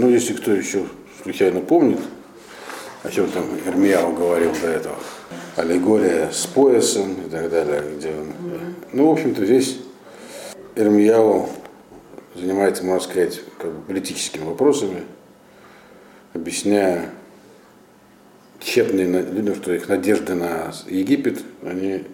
Ну, 0.00 0.08
если 0.08 0.32
кто 0.32 0.52
еще 0.52 0.86
случайно 1.22 1.60
помнит, 1.60 2.00
о 3.02 3.10
чем 3.10 3.30
там 3.30 3.44
Ирмияу 3.66 4.14
говорил 4.14 4.50
до 4.62 4.68
этого, 4.68 4.96
аллегория 5.56 6.30
с 6.30 6.46
поясом 6.46 7.26
и 7.26 7.28
так 7.28 7.50
далее, 7.50 7.82
где 7.98 8.08
он... 8.08 8.32
Ну, 8.94 9.08
в 9.08 9.12
общем-то, 9.12 9.44
здесь 9.44 9.76
Ирмияу 10.74 11.50
занимается, 12.34 12.82
можно 12.82 13.10
сказать, 13.10 13.42
как 13.58 13.72
бы 13.72 13.82
политическими 13.82 14.44
вопросами, 14.44 15.02
объясняя 16.32 17.10
тщетные 18.58 19.04
людям, 19.06 19.54
что 19.54 19.74
их 19.74 19.86
надежды 19.86 20.34
на 20.34 20.72
Египет, 20.86 21.42
они, 21.62 22.06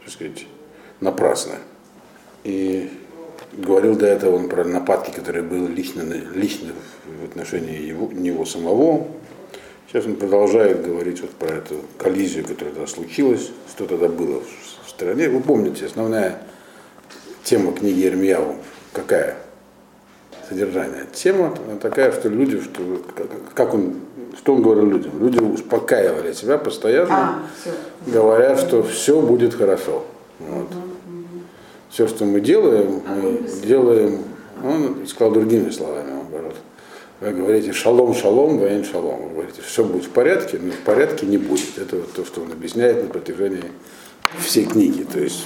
так 0.00 0.12
сказать, 0.12 0.44
напрасны. 0.98 1.54
И 2.42 2.90
говорил 3.52 3.96
до 3.96 4.06
этого 4.06 4.36
он 4.36 4.48
про 4.48 4.64
нападки, 4.64 5.10
которые 5.10 5.42
были 5.42 5.66
лично, 5.66 6.02
лично 6.34 6.72
в 7.20 7.24
отношении 7.24 7.80
его, 7.80 8.10
него 8.12 8.44
самого. 8.44 9.06
Сейчас 9.88 10.04
он 10.06 10.16
продолжает 10.16 10.84
говорить 10.84 11.20
вот 11.22 11.30
про 11.30 11.48
эту 11.48 11.76
коллизию, 11.98 12.44
которая 12.44 12.74
тогда 12.74 12.86
случилась, 12.86 13.50
что 13.70 13.86
тогда 13.86 14.08
было 14.08 14.42
в 14.84 14.90
стране. 14.90 15.28
Вы 15.28 15.40
помните, 15.40 15.86
основная 15.86 16.42
тема 17.42 17.72
книги 17.72 18.00
Ермияу 18.00 18.56
какая? 18.92 19.36
Содержание. 20.48 21.06
Тема 21.12 21.54
такая, 21.80 22.10
что 22.12 22.28
люди, 22.28 22.60
что, 22.60 23.02
как 23.54 23.74
он, 23.74 23.96
что 24.36 24.54
он 24.54 24.62
говорил 24.62 24.86
людям? 24.86 25.12
Люди 25.20 25.38
успокаивали 25.38 26.32
себя 26.32 26.56
постоянно, 26.56 27.14
а, 27.14 27.42
говоря, 28.06 28.56
что 28.56 28.82
все 28.82 29.20
будет 29.20 29.54
хорошо. 29.54 30.04
Вот. 30.38 30.70
Угу 30.70 30.87
все, 31.90 32.06
что 32.06 32.24
мы 32.24 32.40
делаем, 32.40 33.02
мы 33.06 33.48
делаем, 33.66 34.24
он 34.62 35.06
сказал 35.06 35.32
другими 35.32 35.70
словами, 35.70 36.10
наоборот. 36.10 36.54
Вы 37.20 37.32
говорите 37.32 37.72
шалом, 37.72 38.14
шалом, 38.14 38.58
воин 38.58 38.84
шалом. 38.84 39.28
Вы 39.28 39.34
говорите, 39.34 39.62
все 39.62 39.84
будет 39.84 40.04
в 40.04 40.10
порядке, 40.10 40.58
но 40.62 40.70
в 40.72 40.78
порядке 40.78 41.26
не 41.26 41.36
будет. 41.36 41.78
Это 41.78 41.96
вот 41.96 42.12
то, 42.12 42.24
что 42.24 42.42
он 42.42 42.52
объясняет 42.52 43.02
на 43.02 43.08
протяжении 43.08 43.64
всей 44.38 44.66
книги. 44.66 45.04
То 45.04 45.18
есть 45.18 45.44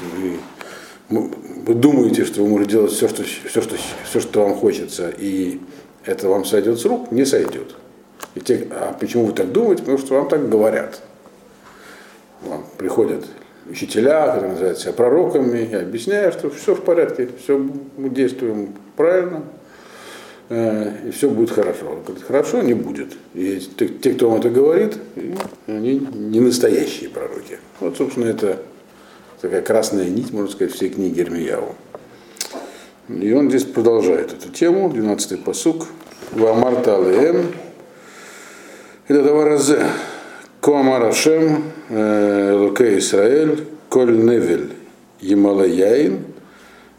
вы, 1.09 1.31
вы 1.67 1.75
думаете, 1.75 2.25
что 2.25 2.43
вы 2.43 2.49
можете 2.49 2.73
делать 2.73 2.93
все 2.93 3.09
что, 3.09 3.23
все, 3.23 3.63
что, 3.63 3.77
все, 4.05 4.21
что 4.21 4.43
вам 4.43 4.55
хочется, 4.55 5.11
и 5.17 5.61
это 6.05 6.29
вам 6.29 6.45
сойдет 6.45 6.79
с 6.79 6.85
рук, 6.85 7.11
не 7.11 7.25
сойдет. 7.25 7.75
И 8.35 8.41
те, 8.41 8.67
а 8.71 8.97
почему 8.99 9.27
вы 9.27 9.33
так 9.33 9.53
думаете? 9.53 9.83
Потому 9.83 9.99
что 9.99 10.15
вам 10.15 10.29
так 10.29 10.49
говорят. 10.49 11.01
Вам 12.43 12.65
приходят 12.77 13.25
учителя, 13.69 14.27
которые 14.27 14.53
называют 14.53 14.79
себя 14.79 14.93
пророками, 14.93 15.69
я 15.71 15.81
объясняю, 15.81 16.33
что 16.33 16.51
все 16.51 16.75
в 16.75 16.83
порядке, 16.83 17.29
все 17.43 17.59
мы 17.97 18.09
действуем 18.09 18.75
правильно, 18.97 19.43
э, 20.49 21.09
и 21.09 21.11
все 21.11 21.29
будет 21.31 21.51
хорошо. 21.51 22.01
Говорит, 22.05 22.25
хорошо 22.25 22.63
не 22.63 22.75
будет. 22.75 23.13
И 23.35 23.61
те, 23.77 24.15
кто 24.15 24.31
вам 24.31 24.41
это 24.41 24.51
говорит, 24.51 24.99
они 25.67 26.07
не 26.13 26.41
настоящие 26.41 27.11
пророки. 27.11 27.59
Вот, 27.81 27.97
собственно, 27.97 28.27
это 28.27 28.59
такая 29.41 29.63
красная 29.63 30.09
нить, 30.09 30.33
можно 30.33 30.51
сказать, 30.51 30.75
всей 30.75 30.91
книги 30.91 31.19
Ермияву. 31.19 31.75
И 33.09 33.33
он 33.33 33.49
здесь 33.49 33.65
продолжает 33.65 34.33
эту 34.33 34.51
тему, 34.51 34.91
12-й 34.95 35.39
посук. 35.39 35.87
Вамарта 36.33 36.97
Алеем. 36.97 37.53
Это 39.09 39.25
Таваразе. 39.25 39.85
Коамар 40.63 41.03
Ашем, 41.03 41.65
Луке 41.93 42.99
Исраэль, 42.99 43.67
Коль 43.91 44.17
Невель, 44.17 44.73
Ямалаяин, 45.21 46.25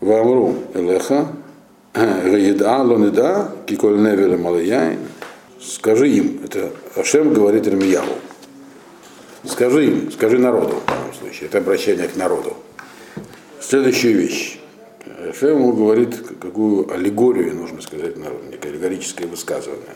Вамру 0.02 0.56
Элеха, 0.76 1.30
Гаида 1.96 2.84
Лонида, 2.84 3.52
Киколь 3.66 3.98
Невель 3.98 4.34
Ямалаяин. 4.34 5.00
Скажи 5.60 6.10
им, 6.10 6.42
это 6.44 6.70
Ашем 6.96 7.34
говорит 7.34 7.66
Ирмияву. 7.66 8.14
Скажи 9.50 9.88
им, 9.88 10.12
скажи 10.12 10.38
народу, 10.38 10.76
в 10.86 10.88
данном 10.88 11.14
случае, 11.16 11.50
это 11.50 11.58
обращение 11.58 12.08
к 12.08 12.16
народу. 12.16 12.56
Следующая 13.60 14.14
вещь. 14.14 14.60
Ашем 15.28 15.58
ему 15.58 15.74
говорит, 15.74 16.16
какую 16.40 16.94
аллегорию 16.94 17.56
нужно 17.56 17.82
сказать 17.82 18.16
народу, 18.18 18.44
некое 18.52 18.70
аллегорическое 18.70 19.26
высказывание. 19.26 19.96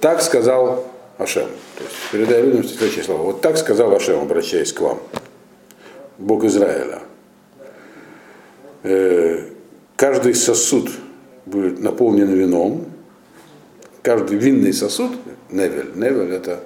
Так 0.00 0.22
сказал 0.22 0.86
Ашем. 1.18 1.48
То 1.76 1.84
есть 1.84 1.96
передай 2.12 2.42
людям 2.42 2.64
следующее 2.64 3.04
слово. 3.04 3.22
Вот 3.22 3.40
так 3.40 3.56
сказал 3.56 3.92
Ашем, 3.94 4.20
обращаясь 4.20 4.72
к 4.72 4.80
вам. 4.80 5.00
Бог 6.16 6.44
Израиля. 6.44 7.00
Э, 8.84 9.48
каждый 9.96 10.34
сосуд 10.34 10.90
будет 11.44 11.80
наполнен 11.80 12.28
вином. 12.28 12.86
Каждый 14.02 14.38
винный 14.38 14.72
сосуд, 14.72 15.12
невель, 15.50 15.90
невель 15.96 16.32
это 16.32 16.60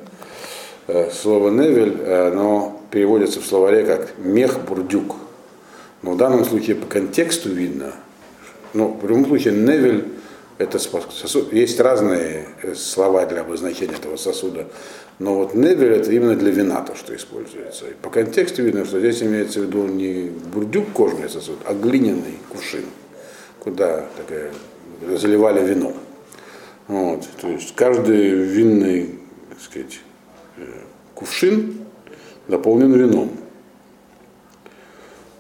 э, 0.86 1.10
слово 1.10 1.50
невель, 1.50 2.04
оно 2.04 2.80
переводится 2.90 3.40
в 3.40 3.46
словаре 3.46 3.84
как 3.84 4.18
мех 4.18 4.60
бурдюк. 4.60 5.16
Но 6.02 6.12
в 6.12 6.16
данном 6.18 6.44
случае 6.44 6.76
по 6.76 6.86
контексту 6.86 7.48
видно, 7.48 7.94
но 8.74 8.88
в 8.88 9.08
любом 9.08 9.26
случае 9.26 9.54
невель 9.54 10.04
это 10.62 10.78
сосуд. 10.78 11.52
Есть 11.52 11.80
разные 11.80 12.46
э, 12.62 12.74
слова 12.74 13.26
для 13.26 13.40
обозначения 13.42 13.94
этого 13.94 14.16
сосуда, 14.16 14.66
но 15.18 15.36
вот 15.36 15.54
невель 15.54 15.92
это 15.92 16.12
именно 16.12 16.36
для 16.36 16.50
вина 16.50 16.80
то, 16.82 16.94
что 16.94 17.14
используется. 17.14 17.86
И 17.86 17.94
по 17.94 18.10
контексту 18.10 18.62
видно, 18.62 18.84
что 18.84 18.98
здесь 18.98 19.22
имеется 19.22 19.60
в 19.60 19.64
виду 19.64 19.86
не 19.86 20.30
бурдюк 20.30 20.92
кожный 20.92 21.28
сосуд, 21.28 21.58
а 21.64 21.74
глиняный 21.74 22.38
кувшин, 22.48 22.84
куда 23.60 24.06
такая, 24.16 24.52
заливали 25.16 25.64
вино. 25.64 25.92
Вот, 26.88 27.26
то 27.40 27.48
есть 27.48 27.74
каждый 27.74 28.30
винный 28.30 29.22
так 29.52 29.60
сказать, 29.60 30.00
э, 30.56 30.62
кувшин 31.14 31.74
наполнен 32.48 32.92
вином. 32.92 33.30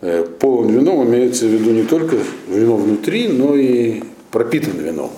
Э, 0.02 0.24
полон 0.38 0.68
вином 0.68 1.08
имеется 1.08 1.46
в 1.46 1.48
виду 1.48 1.70
не 1.70 1.84
только 1.84 2.16
вино 2.48 2.76
внутри, 2.76 3.28
но 3.28 3.54
и 3.54 4.02
пропитан 4.32 4.78
вином. 4.78 5.12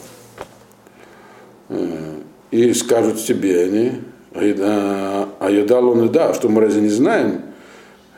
И 2.51 2.75
скажут 2.75 3.25
тебе 3.25 3.63
они, 3.65 3.93
а 4.35 5.49
едал 5.51 5.89
он 5.89 6.05
и 6.05 6.09
да, 6.09 6.35
что 6.35 6.49
мы 6.49 6.61
разве 6.61 6.83
не 6.83 6.89
знаем, 6.89 7.43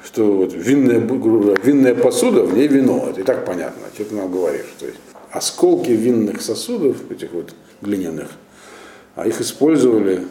что 0.05 0.25
вот 0.33 0.53
винная, 0.53 1.01
винная 1.01 1.95
посуда, 1.95 2.43
в 2.43 2.55
ней 2.57 2.69
вино. 2.69 3.07
Это 3.11 3.21
и 3.21 3.25
так 3.25 3.45
понятно, 3.45 3.83
что 3.95 4.05
ты 4.05 4.15
нам 4.15 4.31
говоришь. 4.31 4.67
То 4.79 4.87
есть 4.87 4.99
осколки 5.31 5.91
винных 5.91 6.43
сосудов, 6.43 7.11
этих 7.11 7.33
вот 7.33 7.55
глиняных, 7.83 8.29
а 9.15 9.27
их 9.27 9.41
использовали 9.41 10.23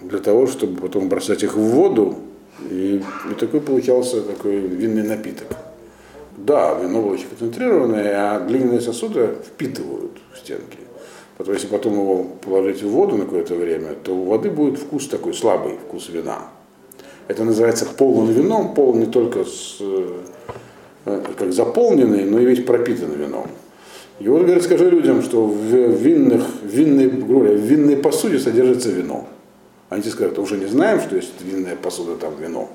для 0.00 0.18
того, 0.18 0.46
чтобы 0.46 0.80
потом 0.80 1.08
бросать 1.08 1.42
их 1.42 1.54
в 1.54 1.60
воду, 1.60 2.18
и, 2.70 3.02
и 3.30 3.34
такой 3.34 3.60
получался 3.60 4.22
такой 4.22 4.58
винный 4.58 5.02
напиток. 5.02 5.48
Да, 6.36 6.74
вино 6.74 7.06
очень 7.06 7.28
концентрированное, 7.28 8.12
а 8.16 8.40
глиняные 8.40 8.80
сосуды 8.80 9.36
впитывают 9.46 10.12
в 10.32 10.38
стенки. 10.38 10.78
Потом, 11.38 11.54
если 11.54 11.68
потом 11.68 11.92
его 11.94 12.24
положить 12.24 12.82
в 12.82 12.88
воду 12.88 13.16
на 13.16 13.24
какое-то 13.24 13.54
время, 13.54 13.94
то 13.94 14.14
у 14.14 14.24
воды 14.24 14.50
будет 14.50 14.78
вкус 14.78 15.06
такой 15.08 15.34
слабый, 15.34 15.78
вкус 15.86 16.08
вина. 16.08 16.48
Это 17.28 17.44
называется 17.44 17.86
полным 17.86 18.32
вином, 18.32 18.74
полон 18.74 19.00
не 19.00 19.06
только 19.06 19.44
с, 19.44 19.78
э, 19.80 20.20
как 21.04 21.52
заполненный, 21.52 22.24
но 22.24 22.40
и 22.40 22.44
весь 22.44 22.64
пропитан 22.64 23.12
вином. 23.12 23.46
И 24.18 24.28
вот, 24.28 24.42
говорит, 24.42 24.62
скажи 24.62 24.90
людям, 24.90 25.22
что 25.22 25.46
в 25.46 25.56
винных, 25.56 26.46
винной, 26.62 27.08
говоря, 27.08 27.52
в 27.52 27.60
винной 27.60 27.96
посуде 27.96 28.38
содержится 28.38 28.90
вино. 28.90 29.26
Они 29.88 30.02
тебе 30.02 30.12
скажут, 30.12 30.38
уже 30.38 30.56
не 30.56 30.66
знаем, 30.66 31.00
что 31.00 31.16
есть 31.16 31.32
винная 31.40 31.76
посуда, 31.76 32.16
там 32.16 32.34
вино 32.36 32.68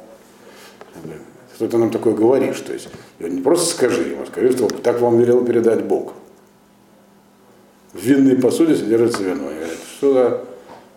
что 1.60 1.68
ты 1.68 1.78
нам 1.78 1.90
такое 1.90 2.14
говоришь. 2.14 2.62
То 2.62 2.72
есть 2.72 2.88
не 3.20 3.42
просто 3.42 3.76
скажи 3.76 4.04
ему, 4.04 4.26
скажи, 4.26 4.54
что 4.54 4.68
так 4.70 5.02
вам 5.02 5.20
велел 5.20 5.44
передать 5.44 5.84
Бог. 5.84 6.14
В 7.92 8.02
винной 8.02 8.38
посуде 8.38 8.78
содержится 8.78 9.24
вино. 9.24 9.52
И 9.52 9.66
что 9.98 10.14
за 10.14 10.42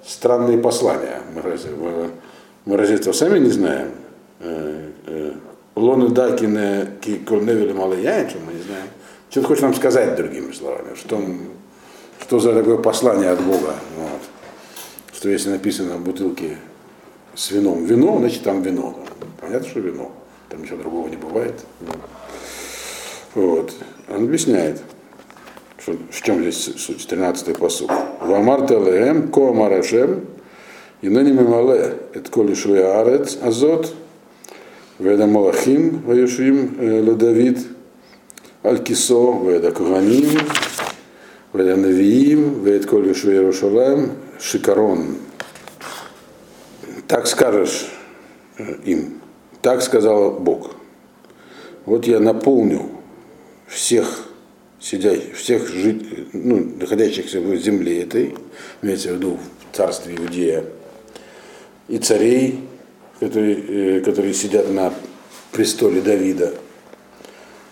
странные 0.06 0.59
послания. 0.59 1.20
Мы 1.35 1.43
разве, 1.43 1.73
мы, 2.64 2.76
разве 2.76 2.94
этого 2.94 3.12
сами 3.12 3.41
не 3.41 3.50
знаем? 3.50 3.91
Э, 4.38 4.91
э, 5.09 5.32
Лоны 5.75 6.11
Дакины 6.11 6.87
Кольневели 7.26 7.73
Малаяйчу, 7.73 8.38
мы 8.47 8.53
не 8.53 8.62
знаем. 8.62 8.87
Что 9.31 9.41
ты 9.41 9.47
хочешь 9.49 9.62
нам 9.62 9.75
сказать 9.75 10.15
другими 10.15 10.53
словами? 10.53 10.94
Что, 10.94 11.20
что 12.20 12.38
за 12.38 12.55
такое 12.55 12.76
послание 12.76 13.31
от 13.31 13.41
Бога? 13.41 13.75
Вот. 13.99 14.20
Что 15.12 15.29
если 15.29 15.50
написано 15.50 15.97
в 15.97 16.05
бутылке 16.05 16.58
с 17.35 17.50
вином 17.50 17.85
вино, 17.85 18.19
значит 18.20 18.44
там 18.44 18.62
вино. 18.62 18.97
Понятно, 19.41 19.69
что 19.69 19.81
вино. 19.81 20.12
Там 20.52 20.60
ничего 20.60 20.76
другого 20.76 21.08
не 21.08 21.16
бывает. 21.16 21.54
Вот. 23.34 23.72
Он 24.10 24.25
объясняет, 24.25 24.82
что, 25.78 25.96
в 26.10 26.22
чем 26.22 26.43
здесь 26.43 26.75
суть, 26.76 27.10
13-й 27.10 27.54
посуд. 27.54 27.90
Вамар 28.20 28.66
телеем, 28.66 29.28
ко 29.28 29.54
марашем, 29.54 30.26
и 31.00 31.08
ныне 31.08 31.32
мимале, 31.32 31.96
это 32.12 32.31
коли 32.31 32.52
арец, 32.52 33.38
азот, 33.40 33.94
веда 34.99 35.26
малахим, 35.26 36.02
ваюшим 36.02 36.78
ледавид, 36.78 37.66
аль 38.62 38.84
кисо, 38.84 39.40
веда 39.46 39.72
куганим, 39.72 40.38
Ваянавиим, 41.55 42.62
Вейтколь 42.62 43.08
Иерушалаем, 43.08 44.12
Шикарон. 44.38 45.16
Так 47.08 47.26
скажешь 47.26 47.90
э, 48.58 48.75
им, 48.84 49.21
так 49.62 49.81
сказал 49.81 50.32
Бог. 50.32 50.73
Вот 51.87 52.06
я 52.06 52.20
наполню 52.20 52.88
всех 53.67 54.29
сидящих, 54.81 55.37
всех 55.37 55.69
жить, 55.69 56.32
ну, 56.32 56.73
находящихся 56.79 57.41
в 57.41 57.56
земле 57.56 58.03
этой, 58.03 58.35
имеется 58.82 59.11
в 59.11 59.17
виду 59.17 59.38
в 59.70 59.76
царстве 59.76 60.17
Иудея, 60.17 60.64
и 61.88 61.99
царей, 61.99 62.61
которые, 63.20 63.99
э, 63.99 64.00
которые 64.00 64.35
сидят 64.35 64.69
на 64.70 64.93
престоле 65.53 66.00
Давида, 66.00 66.55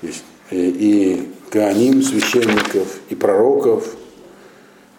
и, 0.03 0.13
и 0.51 1.29
Кааним, 1.51 2.03
священников 2.03 3.01
и 3.11 3.17
пророков, 3.17 3.97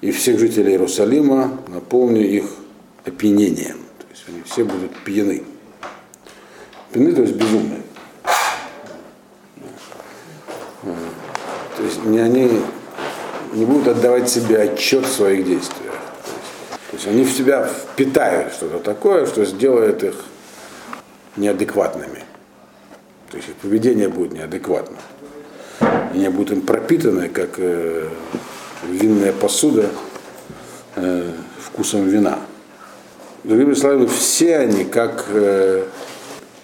и 0.01 0.11
всех 0.11 0.39
жителей 0.39 0.71
Иерусалима, 0.71 1.61
наполню 1.67 2.27
их 2.27 2.45
опьянением. 3.05 3.77
То 3.99 4.05
есть 4.09 4.23
они 4.27 4.41
все 4.45 4.65
будут 4.65 4.91
пьяны. 5.05 5.43
Пьяны, 6.91 7.13
то 7.13 7.21
есть 7.21 7.35
безумные. 7.35 7.81
То 10.83 11.83
есть 11.83 12.03
не, 12.05 12.19
они 12.19 12.61
не 13.53 13.65
будут 13.65 13.87
отдавать 13.87 14.29
себе 14.29 14.61
отчет 14.61 15.05
в 15.05 15.11
своих 15.11 15.45
действиях. 15.45 15.93
То 16.89 16.97
есть 16.97 17.07
они 17.07 17.23
в 17.23 17.31
себя 17.31 17.67
впитают 17.67 18.53
что-то 18.53 18.79
такое, 18.79 19.25
что 19.25 19.45
сделает 19.45 20.03
их 20.03 20.15
неадекватными. 21.37 22.23
То 23.29 23.37
есть 23.37 23.49
их 23.49 23.55
поведение 23.55 24.09
будет 24.09 24.33
неадекватным 24.33 24.97
они 26.13 26.29
будут 26.29 26.51
им 26.51 26.61
пропитаны, 26.61 27.29
как 27.29 27.51
э, 27.57 28.07
винная 28.87 29.33
посуда 29.33 29.89
э, 30.95 31.31
вкусом 31.59 32.07
вина. 32.07 32.39
Другими 33.43 33.73
словами, 33.73 34.05
все 34.05 34.57
они 34.57 34.83
как 34.83 35.25
э, 35.29 35.85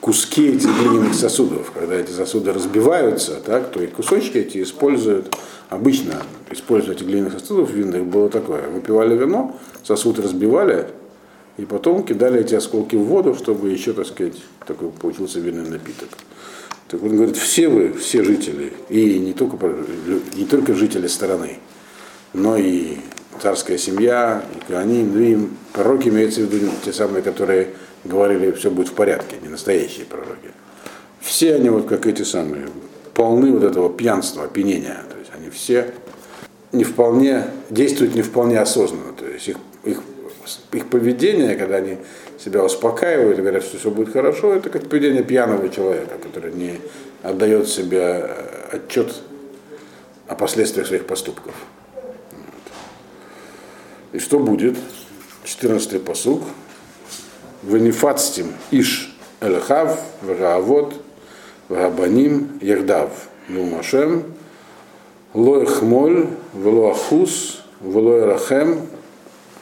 куски 0.08 0.52
этих 0.52 0.70
глиняных 0.80 1.14
сосудов. 1.16 1.70
Когда 1.74 1.96
эти 1.96 2.12
сосуды 2.12 2.54
разбиваются, 2.54 3.42
так, 3.46 3.72
то 3.72 3.84
и 3.84 3.88
кусочки 3.88 4.38
эти 4.38 4.64
используют. 4.64 5.36
Обычно 5.68 6.24
использовать 6.50 7.02
глиняных 7.02 7.34
сосудов 7.34 7.72
винных 7.72 8.06
было 8.06 8.30
такое. 8.30 8.70
Выпивали 8.70 9.18
вино, 9.18 9.60
сосуд 9.84 10.18
разбивали, 10.20 10.88
и 11.58 11.66
потом 11.66 12.06
кидали 12.06 12.40
эти 12.40 12.56
осколки 12.56 12.96
в 12.96 13.04
воду, 13.04 13.36
чтобы 13.36 13.68
еще, 13.68 13.92
так 13.92 14.08
сказать, 14.08 14.36
такой 14.66 14.92
получился 14.92 15.42
винный 15.42 15.70
напиток. 15.70 16.08
Так 16.88 17.04
он 17.04 17.18
говорит, 17.18 17.36
все 17.36 17.68
вы, 17.68 17.92
все 17.92 18.24
жители, 18.24 18.72
и 18.88 19.20
не 19.20 19.34
только, 19.34 19.58
не 20.38 20.46
только 20.46 20.74
жители 20.74 21.08
страны, 21.08 21.60
но 22.32 22.56
и 22.56 23.00
царская 23.42 23.78
семья, 23.78 24.42
и 24.70 24.72
ну 24.72 25.20
и 25.20 25.38
пророки 25.74 26.08
имеются 26.08 26.40
в 26.40 26.44
виду 26.46 26.72
те 26.86 26.94
самые, 26.94 27.22
которые 27.24 27.74
говорили, 28.08 28.52
все 28.52 28.72
будет 28.72 28.90
в 28.90 28.94
порядке, 28.94 29.36
не 29.42 29.50
настоящие 29.50 30.06
пророки. 30.06 30.52
Все 31.20 31.56
они 31.56 31.70
вот 31.70 31.88
как 31.88 32.08
эти 32.08 32.24
самые, 32.24 32.70
полны 33.14 33.52
вот 33.52 33.64
этого 33.64 33.92
пьянства, 33.92 34.46
опьянения. 34.46 35.04
То 35.10 35.18
есть 35.18 35.32
они 35.36 35.50
все 35.50 35.94
не 36.72 36.84
вполне, 36.84 37.46
действуют 37.70 38.16
не 38.16 38.22
вполне 38.22 38.60
осознанно. 38.60 39.14
То 39.14 39.26
есть 39.26 39.48
их, 39.48 39.58
их, 39.84 40.02
их 40.72 40.88
поведение, 40.88 41.56
когда 41.56 41.78
они 41.78 41.98
себя 42.44 42.64
успокаивают 42.64 43.40
и 43.40 43.42
говорят, 43.42 43.64
что 43.64 43.78
все 43.78 43.92
будет 43.92 44.14
хорошо, 44.14 44.54
это 44.54 44.70
как 44.70 44.88
поведение 44.88 45.24
пьяного 45.24 45.70
человека, 45.70 46.18
который 46.22 46.54
не 46.54 46.80
отдает 47.24 47.68
себе 47.68 48.00
э, 48.00 48.78
отчет 48.78 49.14
о 50.28 50.36
последствиях 50.36 50.88
своих 50.88 51.06
поступков. 51.06 51.54
И 54.14 54.20
что 54.20 54.40
будет? 54.40 54.78
14-й 55.46 56.00
посуг. 56.00 56.44
Венифацтим 57.64 58.54
иш 58.72 59.16
элхав, 59.42 60.00
вагаавот, 60.22 60.94
вагабаним, 61.70 62.60
яхдав, 62.62 63.12
нумашем, 63.48 64.24
лоэхмоль, 65.34 66.28
велоахус, 66.54 67.64
велоэрахем, 67.82 68.88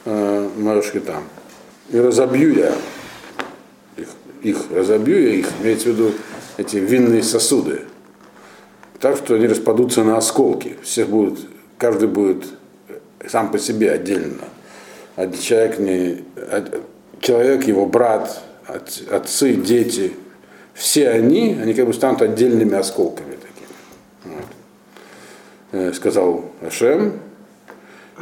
э, 0.06 0.50
марашкитам 0.58 1.24
и 1.90 2.00
разобью 2.00 2.56
я 2.56 2.74
их, 3.98 4.08
их, 4.42 4.58
разобью 4.72 5.22
я 5.22 5.34
их, 5.36 5.48
имеется 5.62 5.90
в 5.90 5.92
виду 5.92 6.12
эти 6.58 6.78
винные 6.78 7.24
сосуды, 7.24 7.82
так 9.00 9.18
что 9.18 9.36
они 9.36 9.48
распадутся 9.48 10.04
на 10.04 10.18
осколки. 10.18 10.78
Все 10.84 11.06
будут, 11.06 11.40
каждый 11.78 12.08
будет 12.08 12.46
сам 13.28 13.52
по 13.52 13.60
себе 13.60 13.92
отдельно. 13.92 14.44
А 15.16 15.32
человек, 15.32 15.80
не, 15.80 16.24
человек 17.26 17.68
его 17.68 17.88
брат, 17.88 18.44
от, 18.68 19.02
отцы, 19.10 19.54
дети, 19.54 20.14
все 20.74 21.10
они, 21.10 21.58
они 21.60 21.74
как 21.74 21.88
бы 21.88 21.94
станут 21.94 22.22
отдельными 22.22 22.76
осколками 22.76 23.32
такими. 23.36 24.36
Вот. 24.36 24.46
Э, 25.72 25.94
сказал 25.94 26.46
Ашем, 26.62 27.14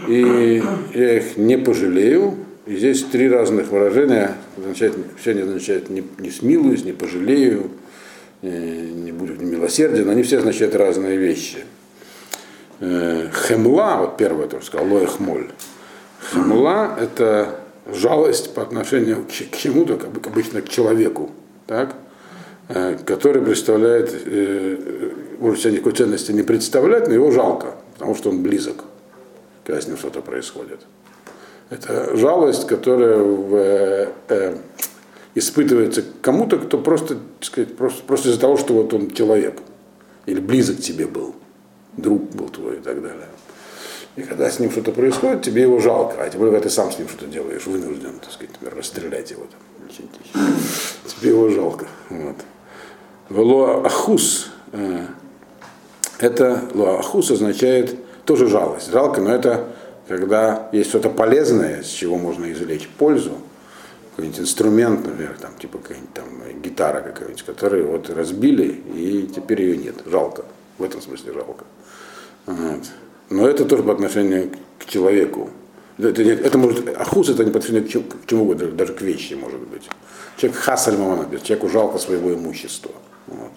и 0.07 0.63
я 0.94 1.17
их 1.17 1.35
не 1.35 1.57
пожалею, 1.57 2.35
и 2.65 2.77
здесь 2.77 3.03
три 3.03 3.29
разных 3.29 3.71
выражения, 3.71 4.38
означает, 4.57 4.95
все 5.19 5.31
они 5.31 5.41
означают 5.41 5.89
не, 5.89 6.03
не 6.19 6.31
смилуюсь, 6.31 6.85
не 6.85 6.94
пожалею, 6.94 7.71
не, 8.41 9.11
буду 9.11 9.33
милосерден, 9.35 10.09
они 10.09 10.23
все 10.23 10.38
означают 10.38 10.75
разные 10.75 11.17
вещи. 11.17 11.59
Э, 12.79 13.27
хемла, 13.47 13.97
вот 13.97 14.17
первое, 14.17 14.47
что 14.47 14.61
сказал, 14.61 14.88
лоя 14.88 15.07
хмоль. 15.07 15.50
Хемла– 16.31 16.97
это 17.01 17.62
жалость 17.85 18.53
по 18.53 18.62
отношению 18.62 19.25
к, 19.25 19.27
к 19.27 19.57
чему-то, 19.57 19.97
как 19.97 20.27
обычно 20.27 20.62
к 20.62 20.69
человеку, 20.69 21.31
так? 21.68 21.95
Э, 22.69 22.97
который 23.06 23.41
представляет, 23.41 24.13
э, 24.25 25.12
может 25.39 25.62
себя 25.62 25.74
никакой 25.74 25.94
ценности 25.94 26.31
не 26.31 26.44
представлять, 26.44 27.07
но 27.07 27.13
его 27.13 27.31
жалко, 27.31 27.75
потому 27.94 28.15
что 28.15 28.30
он 28.30 28.41
близок, 28.41 28.83
когда 29.63 29.81
с 29.81 29.88
ним 29.88 29.97
что-то 29.97 30.21
происходит. 30.21 30.80
Это 31.69 32.15
жалость, 32.15 32.68
которая 32.68 33.18
в, 33.18 33.56
э, 33.56 34.07
э, 34.29 34.57
испытывается 35.36 36.03
кому-то, 36.21 36.57
кто 36.57 36.77
просто, 36.77 37.18
сказать, 37.41 37.75
просто, 37.75 38.03
просто 38.03 38.29
из-за 38.29 38.39
того, 38.39 38.57
что 38.57 38.74
вот 38.74 38.94
он 38.94 39.12
человек, 39.12 39.59
или 40.25 40.39
близок 40.39 40.77
к 40.77 40.81
тебе 40.81 41.07
был, 41.07 41.36
друг 41.97 42.29
был 42.31 42.50
твой 42.50 42.77
и 42.77 42.79
так 42.79 43.01
далее. 43.01 43.27
И 44.15 44.21
когда 44.21 44.50
с 44.50 44.60
ним 44.60 44.71
что-то 44.71 44.92
происходит, 44.92 45.42
тебе 45.42 45.63
его 45.63 45.80
жалко, 45.80 46.21
а 46.21 46.30
тем 46.30 46.39
более, 46.39 46.54
когда 46.54 46.69
ты 46.69 46.74
сам 46.74 46.92
с 46.92 47.00
ним 47.00 47.07
что-то 47.07 47.25
делаешь, 47.25 47.65
вынужден, 47.65 48.20
так 48.20 48.32
сказать, 48.32 48.51
например, 48.53 48.77
расстрелять 48.77 49.32
его 49.32 49.46
там. 49.46 49.60
Тебе 51.08 51.29
его 51.29 51.50
жалко. 51.50 51.88
Вот. 52.10 52.36
Велоа 53.29 53.86
ахус, 53.86 54.51
э, 54.72 55.05
это 56.20 56.62
лоахус 56.74 57.32
означает 57.32 57.98
тоже 58.25 58.48
жалость. 58.48 58.91
Жалко, 58.91 59.22
но 59.22 59.34
это 59.34 59.67
когда 60.08 60.70
есть 60.72 60.89
что-то 60.89 61.10
полезное, 61.10 61.82
с 61.82 61.88
чего 61.88 62.17
можно 62.17 62.51
извлечь 62.51 62.88
пользу, 62.88 63.38
какой-нибудь 64.12 64.41
инструмент, 64.41 65.08
например, 65.08 65.36
там, 65.41 65.51
типа 65.58 65.79
какая-нибудь 65.79 66.13
там 66.13 66.25
гитара 66.62 67.01
какая-нибудь, 67.01 67.43
которую 67.43 67.88
вот 67.88 68.10
разбили, 68.12 68.84
и 68.93 69.27
теперь 69.34 69.62
ее 69.62 69.77
нет. 69.77 69.96
Жалко. 70.05 70.46
В 70.77 70.84
этом 70.84 71.01
смысле 71.01 71.34
жалко. 71.34 71.65
Вот. 72.46 72.84
Но 73.34 73.48
это 73.48 73.66
тоже 73.66 73.84
по 73.84 73.92
отношению 73.92 74.52
к 74.80 74.86
человеку. 74.86 75.50
Это, 75.98 76.22
это 76.22 76.58
может, 76.58 76.88
ахус 76.98 77.30
это 77.30 77.44
не 77.44 77.52
по 77.52 77.60
отношению 77.60 78.04
к 78.04 78.25
чему 78.28 78.44
угодно, 78.44 78.68
даже 78.68 78.94
к 78.94 79.02
вещи 79.02 79.34
может 79.34 79.60
быть. 79.60 79.84
Человек 80.38 80.60
хасаль 80.60 80.96
человеку 80.96 81.70
жалко 81.70 82.00
своего 82.00 82.34
имущества. 82.34 82.92
Вот. 83.28 83.52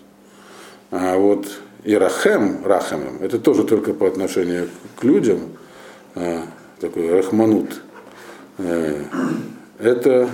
А 0.91 1.17
вот 1.17 1.47
и 1.85 1.95
рахем, 1.95 2.65
это 3.21 3.39
тоже 3.39 3.65
только 3.65 3.95
по 3.95 4.07
отношению 4.07 4.69
к 4.99 5.05
людям, 5.05 5.41
Э, 6.17 6.45
такой 6.81 7.11
рахманут, 7.11 7.83
э, 8.57 9.03
это 9.79 10.31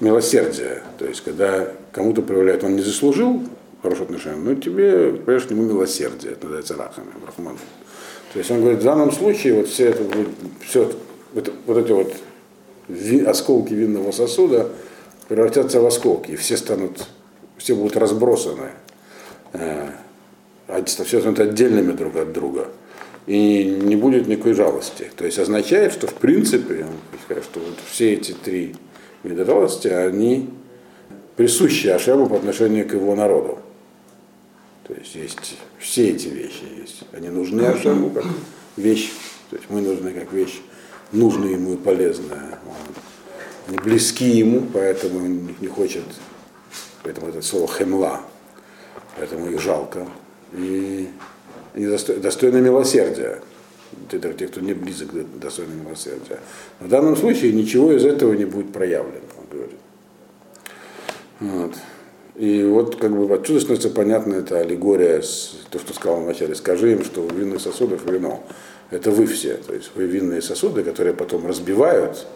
милосердие. 0.00 0.82
То 0.98 1.04
есть, 1.04 1.20
когда 1.20 1.68
кому-то 1.92 2.22
проявляет, 2.22 2.64
он 2.64 2.76
не 2.76 2.82
заслужил 2.82 3.42
хорошее 3.82 4.06
отношение, 4.06 4.40
но 4.40 4.54
тебе 4.54 5.12
проявляешь 5.12 5.42
к 5.44 5.50
нему 5.50 5.64
милосердие, 5.64 6.32
это 6.32 6.46
называется 6.46 6.76
рахами, 6.78 7.08
рахманут. 7.26 7.60
То 8.32 8.38
есть 8.38 8.50
он 8.50 8.60
говорит, 8.60 8.80
в 8.80 8.84
данном 8.84 9.10
случае 9.12 9.54
вот 9.54 9.68
все 9.68 9.86
это, 9.86 10.04
все, 10.66 10.92
вот, 11.32 11.52
вот 11.66 11.76
эти 11.78 11.92
вот 11.92 12.14
осколки 13.26 13.74
винного 13.74 14.12
сосуда 14.12 14.70
превратятся 15.28 15.80
в 15.80 15.86
осколки, 15.86 16.32
и 16.32 16.36
все 16.36 16.56
станут, 16.56 17.06
все 17.56 17.74
будут 17.74 17.96
разбросаны, 17.96 18.70
э, 19.52 19.88
все 20.84 21.20
станут 21.20 21.40
отдельными 21.40 21.92
друг 21.92 22.16
от 22.16 22.32
друга 22.32 22.68
и 23.26 23.64
не 23.64 23.96
будет 23.96 24.26
никакой 24.26 24.54
жалости. 24.54 25.10
То 25.16 25.24
есть 25.24 25.38
означает, 25.38 25.92
что 25.92 26.06
в 26.06 26.14
принципе, 26.14 26.86
что 27.28 27.60
вот 27.60 27.78
все 27.90 28.14
эти 28.14 28.32
три 28.32 28.74
вида 29.22 29.44
жалости, 29.44 29.88
они 29.88 30.50
присущи 31.36 31.88
Ашему 31.88 32.28
по 32.28 32.36
отношению 32.36 32.88
к 32.88 32.92
его 32.92 33.14
народу. 33.14 33.58
То 34.90 34.96
есть 34.98 35.14
есть 35.14 35.56
все 35.78 36.10
эти 36.10 36.26
вещи 36.26 36.64
есть. 36.80 37.02
Они 37.12 37.28
нужны 37.28 37.62
Ашему 37.62 38.10
как 38.10 38.24
вещь 38.76 39.12
То 39.48 39.56
есть 39.56 39.70
мы 39.70 39.82
нужны 39.82 40.12
как 40.12 40.32
вещь 40.32 40.60
нужная 41.12 41.52
ему 41.52 41.74
и 41.74 41.76
полезная. 41.76 42.58
Они 43.68 43.78
близки 43.78 44.28
ему, 44.28 44.66
поэтому 44.72 45.24
он 45.24 45.54
не 45.60 45.68
хочет, 45.68 46.02
поэтому 47.04 47.28
это 47.28 47.40
слово 47.40 47.68
хемла, 47.68 48.22
поэтому 49.16 49.48
их 49.48 49.60
жалко. 49.60 50.08
И, 50.54 51.08
и 51.76 51.86
достойно 51.86 52.56
милосердия. 52.56 53.42
Это 54.10 54.32
те, 54.32 54.48
кто 54.48 54.60
не 54.60 54.74
близок 54.74 55.10
к 55.12 55.38
достойному 55.38 55.84
милосердия. 55.84 56.40
В 56.80 56.88
данном 56.88 57.16
случае 57.16 57.52
ничего 57.52 57.92
из 57.92 58.04
этого 58.04 58.32
не 58.32 58.44
будет 58.44 58.72
проявлено, 58.72 59.20
он 59.38 59.56
говорит. 59.56 59.78
Вот. 61.38 61.74
И 62.40 62.64
вот 62.64 62.96
как 62.96 63.14
бы 63.14 63.34
отсюда 63.34 63.60
становится 63.60 63.90
понятно 63.90 64.36
эта 64.36 64.60
аллегория, 64.60 65.20
с, 65.20 65.58
то, 65.68 65.78
что 65.78 65.92
сказал 65.92 66.22
вначале, 66.22 66.54
скажи 66.54 66.92
им, 66.92 67.04
что 67.04 67.20
у 67.20 67.28
винных 67.28 67.60
сосудов 67.60 68.10
вино. 68.10 68.42
Это 68.90 69.10
вы 69.10 69.26
все, 69.26 69.56
то 69.56 69.74
есть 69.74 69.90
вы 69.94 70.04
винные 70.06 70.40
сосуды, 70.40 70.82
которые 70.82 71.12
потом 71.12 71.46
разбивают 71.46 72.26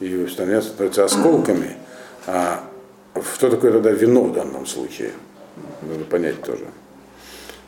и 0.00 0.26
становятся 0.28 1.04
осколками. 1.04 1.76
А 2.26 2.64
что 3.34 3.50
такое 3.50 3.70
тогда 3.70 3.90
вино 3.90 4.22
в 4.22 4.32
данном 4.32 4.64
случае? 4.64 5.10
Надо 5.82 6.06
понять 6.06 6.40
тоже. 6.42 6.64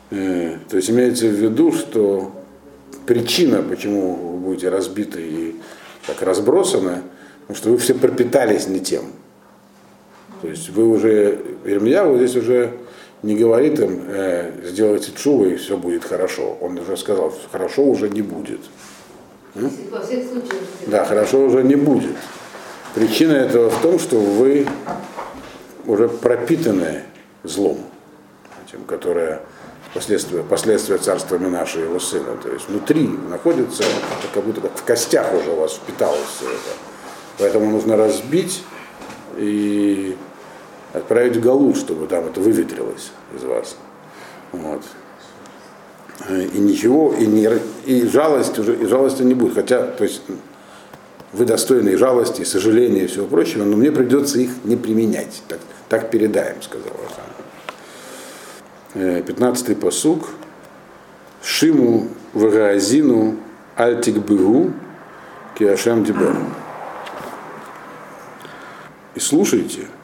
Э, 0.09 0.57
то 0.67 0.77
есть 0.77 0.89
имеется 0.89 1.27
в 1.27 1.33
виду, 1.33 1.71
что 1.73 2.31
причина, 3.05 3.61
почему 3.61 4.15
вы 4.15 4.37
будете 4.39 4.69
разбиты 4.69 5.21
и 5.21 5.55
так 6.07 6.23
разбросаны, 6.23 7.03
потому 7.41 7.55
что 7.55 7.69
вы 7.69 7.77
все 7.77 7.93
пропитались 7.93 8.67
не 8.67 8.79
тем. 8.79 9.11
То 10.41 10.47
есть 10.47 10.69
вы 10.69 10.87
уже, 10.87 11.39
Ирмия 11.65 12.05
здесь 12.17 12.35
уже 12.35 12.73
не 13.23 13.35
говорит 13.35 13.79
им, 13.79 14.03
э, 14.07 14.51
сделайте 14.63 15.11
чуву 15.11 15.45
и 15.45 15.55
все 15.55 15.77
будет 15.77 16.05
хорошо. 16.05 16.57
Он 16.61 16.77
уже 16.77 16.95
сказал, 16.95 17.33
хорошо 17.51 17.83
уже 17.83 18.09
не 18.09 18.21
будет. 18.21 18.61
Во 19.55 19.99
всех 20.01 20.25
случаях. 20.27 20.61
Да, 20.87 21.05
хорошо 21.05 21.41
уже 21.41 21.63
не 21.63 21.75
будет. 21.75 22.15
Причина 22.95 23.33
этого 23.33 23.69
в 23.69 23.81
том, 23.81 23.99
что 23.99 24.17
вы 24.17 24.65
уже 25.85 26.07
пропитаны 26.07 27.03
злом, 27.43 27.79
этим, 28.65 28.83
которое 28.85 29.41
последствия, 29.93 30.43
последствия 30.43 30.97
царствами 30.97 31.47
нашего 31.47 31.83
его 31.83 31.99
сына. 31.99 32.37
То 32.41 32.49
есть 32.49 32.69
внутри 32.69 33.07
находится, 33.07 33.83
как 34.33 34.43
будто 34.43 34.61
как 34.61 34.77
в 34.77 34.83
костях 34.83 35.33
уже 35.33 35.51
у 35.51 35.55
вас 35.55 35.73
впиталось 35.73 36.19
все 36.37 36.45
это. 36.45 36.77
Поэтому 37.37 37.69
нужно 37.69 37.97
разбить 37.97 38.63
и 39.37 40.15
отправить 40.93 41.37
в 41.37 41.41
Галут, 41.41 41.77
чтобы 41.77 42.07
там 42.07 42.25
это 42.25 42.39
выветрилось 42.41 43.11
из 43.35 43.43
вас. 43.43 43.77
Вот. 44.51 44.83
И 46.29 46.57
ничего, 46.59 47.13
и, 47.13 47.25
не, 47.25 47.49
и 47.85 48.05
жалости 48.07 48.59
уже, 48.59 48.75
и 48.75 48.85
жалости 48.85 49.23
не 49.23 49.33
будет. 49.33 49.53
Хотя, 49.53 49.83
то 49.85 50.03
есть, 50.03 50.21
вы 51.31 51.45
достойны 51.45 51.89
и 51.89 51.95
жалости, 51.95 52.41
и 52.41 52.45
сожаления, 52.45 53.03
и 53.03 53.07
всего 53.07 53.25
прочего, 53.25 53.63
но 53.63 53.77
мне 53.77 53.91
придется 53.91 54.39
их 54.39 54.51
не 54.63 54.75
применять. 54.75 55.41
Так, 55.47 55.59
так 55.87 56.11
передаем, 56.11 56.61
сказал 56.61 56.91
Асан. 57.05 57.23
15-й 58.95 59.75
посуг. 59.75 60.29
Шиму 61.41 62.09
вагаазину 62.33 63.37
альтик 63.77 64.17
быгу 64.17 64.73
киашем 65.57 66.03
дибер. 66.03 66.35
И 69.15 69.19
слушайте, 69.21 69.87
Э, 69.87 69.98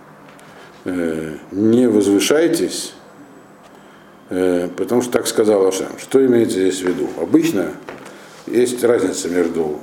не 0.85 1.87
возвышайтесь, 1.87 2.93
э, 4.29 4.69
потому 4.77 5.01
что 5.01 5.11
так 5.11 5.27
сказал 5.27 5.67
Ашем. 5.67 5.97
Что 5.97 6.23
имеется 6.25 6.59
здесь 6.59 6.81
в 6.81 6.87
виду? 6.87 7.09
Обычно 7.19 7.71
есть 8.45 8.83
разница 8.83 9.29
между 9.29 9.79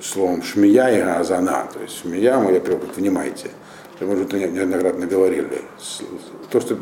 словом 0.00 0.42
шмия 0.42 0.88
и 0.88 1.00
азана. 1.00 1.66
То 1.72 1.80
есть 1.80 2.00
шмия, 2.00 2.38
мы 2.38 2.52
я 2.52 2.60
как 2.60 2.96
внимайте. 2.96 3.50
Мы 4.00 4.12
уже 4.12 4.24
это 4.24 4.38
неоднократно 4.38 5.06
говорили. 5.06 5.62
То, 6.50 6.60
что 6.60 6.78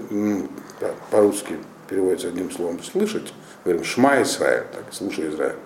по-русски 1.11 1.55
переводится 1.89 2.29
одним 2.29 2.51
словом 2.51 2.83
слышать, 2.83 3.33
говорим 3.65 3.85
шма 3.85 4.21
Израиль, 4.23 4.65
так, 4.73 4.85
слушай 4.91 5.31
Израиль. 5.31 5.57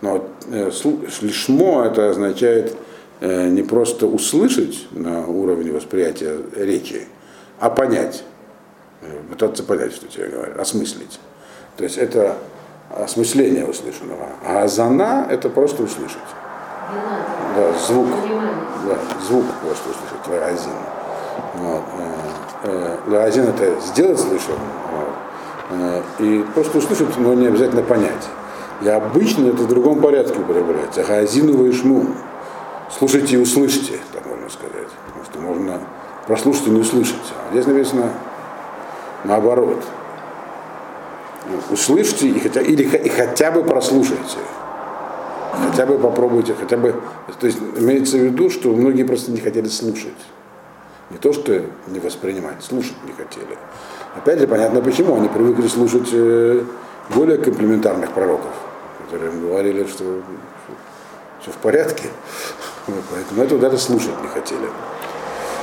Но 0.00 0.28
э, 0.52 0.70
это 0.70 2.10
означает 2.10 2.76
не 3.20 3.62
просто 3.64 4.06
услышать 4.06 4.86
на 4.92 5.26
уровне 5.26 5.72
восприятия 5.72 6.38
речи, 6.54 7.08
а 7.60 7.70
понять. 7.70 8.24
Пытаться 9.30 9.62
понять, 9.62 9.92
что 9.92 10.06
тебе 10.08 10.26
говорят, 10.26 10.58
осмыслить. 10.58 11.20
То 11.76 11.84
есть 11.84 11.96
это 11.96 12.36
осмысление 12.90 13.64
услышанного. 13.64 14.28
А 14.44 14.62
азана 14.62 15.26
это 15.30 15.48
просто 15.48 15.82
услышать. 15.82 16.18
Да, 17.56 17.72
звук. 17.86 18.08
Да, 18.86 18.98
звук 19.26 19.44
просто 19.62 19.90
услышать, 19.90 20.26
лаазин. 20.28 20.70
Вот. 21.54 21.82
Лаазин 23.08 23.44
э, 23.44 23.46
э, 23.46 23.50
это 23.50 23.80
сделать 23.80 24.18
слышал. 24.18 24.54
Вот. 24.92 25.08
Э, 25.70 26.02
и 26.18 26.44
просто 26.54 26.78
услышать, 26.78 27.16
но 27.18 27.34
не 27.34 27.46
обязательно 27.46 27.82
понять. 27.82 28.28
И 28.80 28.88
обычно 28.88 29.48
это 29.48 29.62
в 29.62 29.68
другом 29.68 30.00
порядке 30.00 30.38
употребляется. 30.38 31.02
Хаазину 31.02 31.66
и 31.66 31.72
шму. 31.72 32.06
Слушайте 32.96 33.36
и 33.36 33.38
услышите, 33.38 33.98
так 34.12 34.24
можно 34.26 34.48
сказать. 34.48 34.88
Потому 35.06 35.24
что 35.24 35.38
можно 35.40 35.80
прослушать 36.28 36.66
и 36.66 36.70
не 36.70 36.80
услышать. 36.80 37.16
А 37.48 37.52
здесь 37.52 37.66
написано 37.66 38.12
наоборот. 39.24 39.82
Услышьте 41.70 42.28
и 42.28 42.38
хотя, 42.38 42.60
или 42.60 42.82
и 42.82 43.08
хотя 43.08 43.50
бы 43.50 43.64
прослушайте. 43.64 44.38
Хотя 45.70 45.86
бы 45.86 45.98
попробуйте, 45.98 46.54
хотя 46.54 46.76
бы. 46.76 46.94
То 47.40 47.46
есть 47.46 47.58
имеется 47.78 48.18
в 48.18 48.20
виду, 48.20 48.50
что 48.50 48.68
многие 48.68 49.04
просто 49.04 49.32
не 49.32 49.40
хотели 49.40 49.66
слушать. 49.66 50.12
Не 51.10 51.16
то, 51.16 51.32
что 51.32 51.62
не 51.86 51.98
воспринимать, 52.00 52.62
слушать 52.62 52.96
не 53.06 53.12
хотели. 53.12 53.56
Опять 54.14 54.40
же, 54.40 54.46
понятно 54.46 54.82
почему. 54.82 55.16
Они 55.16 55.28
привыкли 55.28 55.66
слушать 55.66 56.10
э, 56.12 56.62
более 57.14 57.38
комплементарных 57.38 58.12
пророков, 58.12 58.52
которые 59.06 59.32
им 59.32 59.40
говорили, 59.40 59.86
что 59.86 60.20
все 61.40 61.50
в 61.50 61.56
порядке. 61.56 62.08
Поэтому 62.86 63.42
этого 63.42 63.58
даже 63.58 63.78
слушать 63.78 64.20
не 64.22 64.28
хотели. 64.28 64.68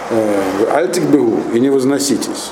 Э, 0.09 0.65
Альтик 0.71 1.03
был 1.05 1.39
и 1.53 1.59
не 1.59 1.69
возноситесь. 1.69 2.51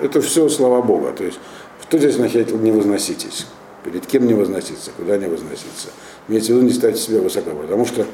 Это 0.00 0.20
все 0.20 0.48
слова 0.48 0.82
Бога. 0.82 1.12
То 1.12 1.24
есть, 1.24 1.38
что 1.82 1.98
здесь 1.98 2.14
означает 2.14 2.52
не 2.52 2.72
возноситесь? 2.72 3.46
Перед 3.84 4.06
кем 4.06 4.26
не 4.26 4.34
возноситься, 4.34 4.90
куда 4.96 5.16
не 5.16 5.26
возноситься? 5.26 5.88
Имеется 6.28 6.52
в 6.52 6.56
виду 6.56 6.66
не 6.66 6.72
ставить 6.72 6.98
себя 6.98 7.20
высоко, 7.20 7.50
потому 7.50 7.84
что 7.84 8.06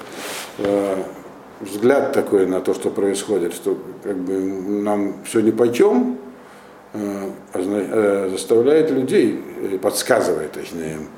э, 0.59 0.97
взгляд 1.61 2.13
такой 2.13 2.47
на 2.47 2.61
то, 2.61 2.75
что 2.75 2.91
происходит, 2.91 3.53
что 3.53 3.77
как 4.03 4.17
бы 4.17 4.39
нам 4.39 5.25
все 5.25 5.41
ни 5.41 5.51
почем, 5.51 6.19
э, 6.95 7.31
э, 7.55 8.29
заставляет 8.31 8.91
людей, 8.91 9.41
э, 9.61 9.79
подсказывает 9.79 10.53
точнее 10.53 10.95
им, 10.95 11.09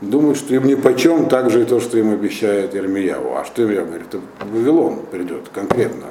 думают, 0.00 0.38
что 0.38 0.54
им 0.54 0.66
ни 0.66 0.74
почем 0.74 1.28
так 1.28 1.50
же 1.50 1.62
и 1.62 1.64
то, 1.64 1.80
что 1.80 1.98
им 1.98 2.12
обещает 2.12 2.74
Ирмияву. 2.74 3.36
А 3.36 3.44
что 3.44 3.62
Ирмияу 3.62 3.86
говорит? 3.86 4.06
Это 4.08 4.20
Вавилон 4.40 5.00
придет 5.10 5.48
конкретно. 5.52 6.06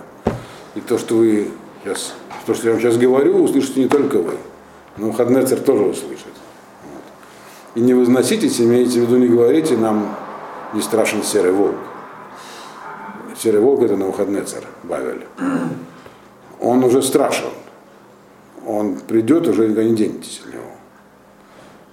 И 0.76 0.82
то, 0.82 0.98
что 0.98 1.16
вы 1.16 1.50
сейчас, 1.84 2.14
то, 2.46 2.54
что 2.54 2.68
я 2.68 2.74
вам 2.74 2.82
сейчас 2.82 2.98
говорю, 2.98 3.44
услышите 3.44 3.82
не 3.84 3.90
только 3.90 4.18
вы, 4.18 4.34
но 4.98 5.12
Хаднецер 5.12 5.60
тоже 5.60 5.84
услышит. 5.84 6.26
Вот. 6.84 7.04
И 7.76 7.82
не 7.82 7.94
возноситесь, 7.94 8.60
имеете 8.60 9.02
в 9.02 9.04
виду, 9.04 9.18
не 9.18 9.28
говорите, 9.28 9.78
нам 9.78 10.16
не 10.74 10.82
страшен 10.82 11.24
серый 11.24 11.52
волк. 11.52 11.76
Серый 13.38 13.62
волк 13.62 13.82
это 13.84 13.98
Навуходнецер, 13.98 14.64
Бавель. 14.84 15.26
Он 16.62 16.84
уже 16.84 17.02
страшен. 17.02 17.50
Он 18.66 18.96
придет, 18.96 19.48
уже 19.48 19.68
никуда 19.68 19.84
не 19.84 19.96
денетесь 19.96 20.42
от 20.46 20.54
него. 20.54 20.64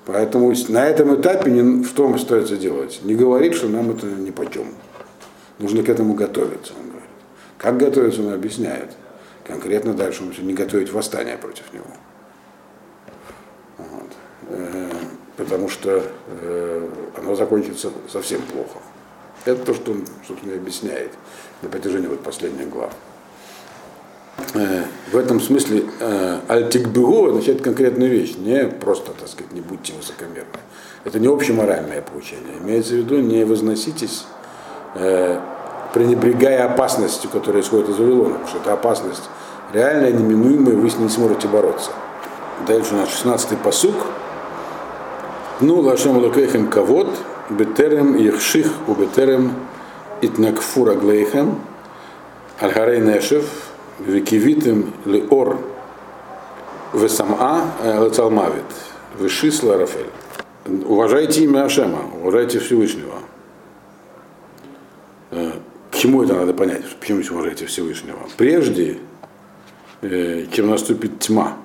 Поэтому 0.06 0.52
на 0.68 0.86
этом 0.86 1.20
этапе 1.20 1.50
не, 1.50 1.84
что 1.84 2.12
остается 2.12 2.56
делать? 2.56 3.00
Не 3.04 3.14
говорить, 3.14 3.54
что 3.54 3.68
нам 3.68 3.90
это 3.90 4.06
не 4.06 4.30
почем. 4.30 4.68
Нужно 5.58 5.82
к 5.82 5.88
этому 5.88 6.14
готовиться, 6.14 6.72
он 6.78 6.88
говорит. 6.88 7.08
Как 7.58 7.76
готовиться, 7.76 8.22
он 8.22 8.32
объясняет. 8.32 8.90
Конкретно 9.44 9.94
дальше 9.94 10.22
он 10.22 10.46
не 10.46 10.54
готовить 10.54 10.92
восстание 10.92 11.36
против 11.36 11.72
него. 11.72 11.84
Вот. 13.78 14.58
Потому 15.36 15.68
что 15.68 16.02
э, 16.28 16.88
оно 17.16 17.34
закончится 17.34 17.90
совсем 18.08 18.42
плохо. 18.42 18.78
Это 19.44 19.64
то, 19.64 19.74
что 19.74 19.92
он, 19.92 20.04
собственно, 20.26 20.54
объясняет 20.54 21.12
на 21.62 21.68
протяжении 21.68 22.06
вот 22.06 22.20
последних 22.20 22.68
глав. 22.68 22.92
Э, 24.54 24.84
в 25.12 25.16
этом 25.16 25.40
смысле 25.40 25.84
э, 26.00 26.40
альтикбегу 26.48 27.28
означает 27.28 27.62
конкретную 27.62 28.10
вещь, 28.10 28.36
не 28.36 28.66
просто, 28.66 29.12
так 29.12 29.28
сказать, 29.28 29.52
не 29.52 29.60
будьте. 29.60 29.89
Это 31.04 31.18
не 31.18 31.28
общеморальное 31.28 32.02
поучение. 32.02 32.58
Имеется 32.60 32.92
в 32.94 32.96
виду, 32.98 33.20
не 33.20 33.44
возноситесь, 33.44 34.26
э, 34.94 35.40
пренебрегая 35.94 36.66
опасностью, 36.66 37.30
которая 37.30 37.62
исходит 37.62 37.88
из 37.88 37.98
Вавилона, 37.98 38.34
потому 38.34 38.48
что 38.48 38.58
это 38.58 38.72
опасность 38.72 39.30
реальная, 39.72 40.12
неминуемая, 40.12 40.76
вы 40.76 40.90
с 40.90 40.96
ней 40.96 41.04
не 41.04 41.10
сможете 41.10 41.48
бороться. 41.48 41.90
Дальше 42.66 42.94
у 42.94 42.98
нас 42.98 43.08
16-й 43.08 43.56
посук. 43.56 43.94
Тну 45.58 45.80
лашем 45.80 46.18
лакейхем 46.18 46.68
кавод, 46.68 47.08
бетерем 47.50 48.16
ихших 48.16 48.70
у 48.86 48.94
бетерем 48.94 49.52
итнакфура 50.20 50.94
глейхем, 50.94 51.58
альгарей 52.58 53.00
нешев, 53.00 53.44
викивитем 53.98 54.92
леор, 55.04 55.58
весама 56.92 57.64
лецалмавит, 57.82 58.64
вешисла 59.18 59.76
рафель. 59.76 60.10
Уважайте 60.66 61.44
имя 61.44 61.64
Ашема, 61.64 62.02
уважайте 62.20 62.58
Всевышнего. 62.58 63.14
Э, 65.30 65.52
К 65.90 65.96
чему 65.96 66.22
это 66.22 66.34
надо 66.34 66.52
понять? 66.52 66.84
Почему 67.00 67.22
уважаете 67.30 67.64
Всевышнего? 67.64 68.18
Прежде, 68.36 68.98
э, 70.02 70.44
чем 70.52 70.68
наступит 70.68 71.18
тьма, 71.18 71.56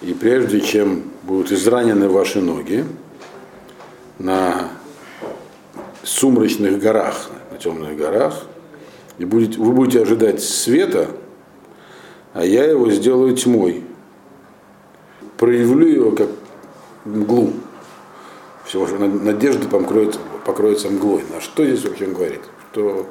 и 0.00 0.14
прежде 0.14 0.60
чем 0.62 1.04
будут 1.22 1.52
изранены 1.52 2.08
ваши 2.08 2.40
ноги 2.40 2.84
на 4.18 4.70
сумрачных 6.02 6.78
горах, 6.78 7.30
на 7.50 7.58
темных 7.58 7.94
горах, 7.96 8.46
и 9.18 9.26
будете, 9.26 9.58
вы 9.58 9.72
будете 9.72 10.00
ожидать 10.02 10.42
света, 10.42 11.08
а 12.32 12.42
я 12.42 12.64
его 12.64 12.90
сделаю 12.90 13.36
тьмой. 13.36 13.84
Проявлю 15.36 15.86
его 15.86 16.10
как 16.12 16.28
мглу. 17.04 17.52
Всего 18.66 18.86
же 18.86 18.98
надежда 18.98 19.68
покроется, 19.68 20.18
покроется 20.44 20.90
мглой. 20.90 21.22
На 21.32 21.40
что 21.40 21.64
здесь 21.64 21.84
вообще 21.84 22.06
он 22.06 22.14
говорит? 22.14 22.40
Что, 22.72 23.06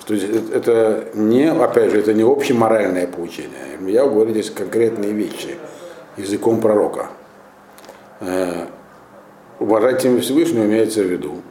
что 0.00 0.16
здесь, 0.16 0.30
это 0.52 1.10
не, 1.14 1.50
опять 1.50 1.92
же, 1.92 2.00
это 2.00 2.12
не 2.12 2.24
общеморальное 2.24 3.06
поучение. 3.06 3.78
Я 3.86 4.06
говорю 4.06 4.32
здесь 4.32 4.50
конкретные 4.50 5.12
вещи 5.12 5.56
языком 6.16 6.60
пророка. 6.60 7.10
Э, 8.18 8.66
уважать 9.60 10.04
имя 10.04 10.20
Всевышнего 10.20 10.64
имеется 10.64 11.02
в 11.02 11.06
виду. 11.06 11.42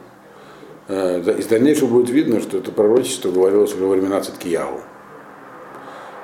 Э, 0.88 1.18
из 1.38 1.46
дальнейшего 1.46 1.88
будет 1.88 2.10
видно, 2.10 2.40
что 2.40 2.58
это 2.58 2.70
пророчество 2.70 3.30
говорилось 3.30 3.72
уже 3.72 3.86
во 3.86 3.94
времена 3.94 4.20
Циткияу. 4.20 4.82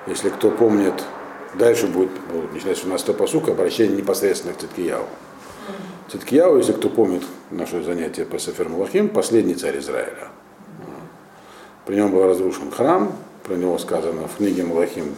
Если 0.06 0.28
кто 0.28 0.50
помнит, 0.50 1.02
дальше 1.54 1.86
будет, 1.86 2.10
будет 2.30 2.84
у 2.84 2.88
нас 2.88 3.00
100 3.00 3.14
посука, 3.14 3.52
обращение 3.52 3.96
непосредственно 3.96 4.52
к 4.52 4.58
Циткияу. 4.58 5.06
Циткияу, 6.10 6.58
если 6.58 6.72
кто 6.72 6.90
помнит 6.90 7.22
наше 7.50 7.82
занятие 7.82 8.26
по 8.26 8.38
Сефер 8.38 8.68
Малахим, 8.68 9.08
последний 9.08 9.54
царь 9.54 9.78
Израиля. 9.78 10.28
При 11.86 11.96
нем 11.96 12.10
был 12.10 12.24
разрушен 12.24 12.70
храм, 12.70 13.12
про 13.42 13.54
него 13.54 13.78
сказано 13.78 14.28
в 14.28 14.36
книге 14.36 14.64
Малахим, 14.64 15.14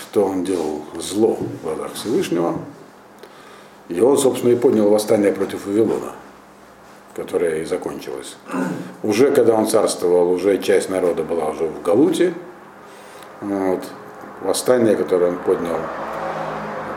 что 0.00 0.24
он 0.24 0.44
делал 0.44 0.82
зло 0.98 1.36
в 1.36 1.62
глазах 1.62 1.92
Всевышнего. 1.92 2.56
И 3.88 4.00
он, 4.00 4.16
собственно, 4.16 4.52
и 4.52 4.56
поднял 4.56 4.88
восстание 4.88 5.32
против 5.32 5.66
Вавилона, 5.66 6.12
которое 7.14 7.62
и 7.62 7.64
закончилось. 7.66 8.36
Уже 9.02 9.30
когда 9.30 9.54
он 9.54 9.66
царствовал, 9.66 10.30
уже 10.30 10.58
часть 10.58 10.88
народа 10.88 11.22
была 11.22 11.50
уже 11.50 11.64
в 11.64 11.82
Галуте. 11.82 12.32
Вот. 13.42 13.84
Восстание, 14.40 14.96
которое 14.96 15.32
он 15.32 15.38
поднял, 15.38 15.78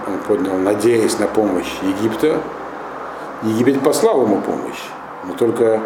он 0.07 0.19
поднял, 0.27 0.57
надеясь 0.57 1.19
на 1.19 1.27
помощь 1.27 1.73
Египта. 1.81 2.41
Египет 3.43 3.81
послал 3.83 4.24
ему 4.24 4.39
помощь, 4.41 4.81
но 5.27 5.33
только 5.33 5.81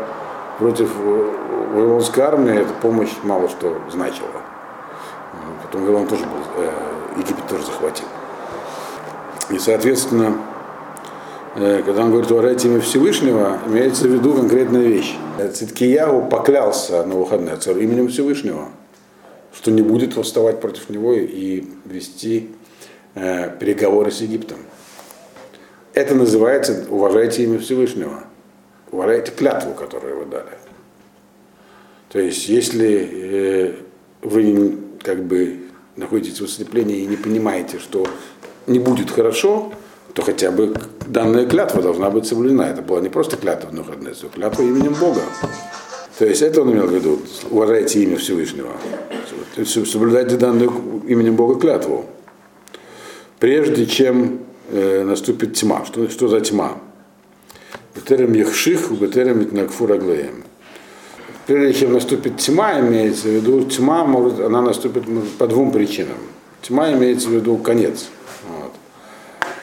против 0.59 0.89
Вавилонской 0.95 2.23
армии 2.23 2.53
эта 2.53 2.73
помощь 2.73 3.11
мало 3.23 3.47
что 3.47 3.77
значила. 3.91 4.41
Потом 5.63 5.81
Вавилон 5.81 6.07
тоже 6.07 6.23
был, 6.23 6.39
э, 6.57 6.71
Египет 7.17 7.47
тоже 7.47 7.65
захватил. 7.65 8.05
И, 9.49 9.59
соответственно, 9.59 10.37
э, 11.55 11.81
когда 11.85 12.03
он 12.03 12.11
говорит 12.11 12.29
уважайте 12.29 12.67
имя 12.67 12.81
Всевышнего, 12.81 13.59
имеется 13.67 14.03
в 14.07 14.11
виду 14.11 14.33
конкретная 14.33 14.83
вещь. 14.83 15.15
Циткияу 15.53 16.27
поклялся 16.27 17.03
на 17.03 17.15
выходные 17.15 17.55
царю 17.57 17.79
именем 17.79 18.09
Всевышнего, 18.09 18.69
что 19.53 19.71
не 19.71 19.81
будет 19.81 20.15
восставать 20.17 20.59
против 20.59 20.89
него 20.89 21.13
и 21.13 21.63
вести 21.85 22.51
э, 23.13 23.49
переговоры 23.59 24.11
с 24.11 24.19
Египтом. 24.19 24.57
Это 25.95 26.13
называется 26.13 26.85
уважайте 26.89 27.45
имя 27.45 27.57
Всевышнего. 27.57 28.25
Уважайте 28.91 29.31
клятву, 29.31 29.73
которую 29.73 30.19
вы 30.19 30.25
дали. 30.25 30.51
То 32.09 32.19
есть, 32.19 32.49
если 32.49 33.09
э, 33.11 33.73
вы 34.21 34.77
как 35.01 35.23
бы 35.23 35.61
находитесь 35.95 36.41
в 36.41 36.43
ослеплении 36.43 36.97
и 36.99 37.05
не 37.05 37.15
понимаете, 37.15 37.79
что 37.79 38.05
не 38.67 38.79
будет 38.79 39.09
хорошо, 39.09 39.71
то 40.13 40.21
хотя 40.21 40.51
бы 40.51 40.73
данная 41.07 41.45
клятва 41.45 41.81
должна 41.81 42.09
быть 42.09 42.25
соблюдена. 42.25 42.63
Это 42.63 42.81
была 42.81 42.99
не 42.99 43.09
просто 43.09 43.37
клятва 43.37 43.69
в 43.69 43.73
Нухаднесу, 43.73 44.27
клятва 44.27 44.63
именем 44.63 44.95
Бога. 44.95 45.21
То 46.19 46.25
есть 46.25 46.41
это 46.41 46.61
он 46.61 46.73
имел 46.73 46.87
в 46.87 46.93
виду, 46.93 47.21
уважайте 47.49 48.03
имя 48.03 48.17
Всевышнего. 48.17 48.71
Соблюдайте 49.65 50.35
данную 50.35 50.71
именем 51.07 51.37
Бога 51.37 51.57
клятву. 51.57 52.05
Прежде 53.39 53.85
чем 53.85 54.44
э, 54.69 55.03
наступит 55.03 55.53
тьма. 55.53 55.85
Что, 55.85 56.09
что 56.09 56.27
за 56.27 56.41
тьма? 56.41 56.77
Бетерем 57.95 58.33
Яхших, 58.33 58.91
Бетерем 58.91 59.43
Итнакфураглеем 59.43 60.43
прежде 61.45 61.81
чем 61.81 61.93
наступит 61.93 62.37
тьма, 62.37 62.79
имеется 62.79 63.27
в 63.27 63.31
виду, 63.31 63.63
тьма 63.65 64.05
может, 64.05 64.39
она 64.39 64.61
наступит 64.61 65.03
по 65.37 65.47
двум 65.47 65.71
причинам. 65.71 66.17
Тьма 66.61 66.91
имеется 66.93 67.29
в 67.29 67.33
виду 67.33 67.57
конец. 67.57 68.07
Вот. 68.49 68.71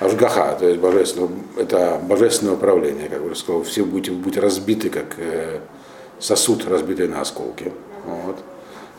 Ашгаха, 0.00 0.56
то 0.58 0.68
есть 0.68 0.80
божественное, 0.80 1.30
это 1.56 2.00
божественное 2.02 2.54
управление, 2.54 3.08
как 3.08 3.22
бы 3.22 3.34
сказал, 3.34 3.62
все 3.64 3.84
будете, 3.84 4.12
будете 4.12 4.40
разбиты, 4.40 4.88
как 4.90 5.16
э, 5.18 5.60
сосуд, 6.20 6.66
разбитый 6.68 7.08
на 7.08 7.20
осколки. 7.20 7.72
Вот. 8.06 8.38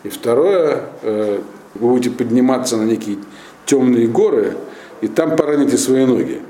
И 0.03 0.09
второе, 0.09 0.83
э, 1.01 1.41
вы 1.75 1.89
будете 1.89 2.09
подниматься 2.09 2.77
на 2.77 2.83
некие 2.83 3.17
темные 3.65 4.07
горы, 4.07 4.57
и 5.03 5.07
там 5.07 5.35
пораните 5.35 5.77
свои 5.77 6.05
ноги. 6.05 6.41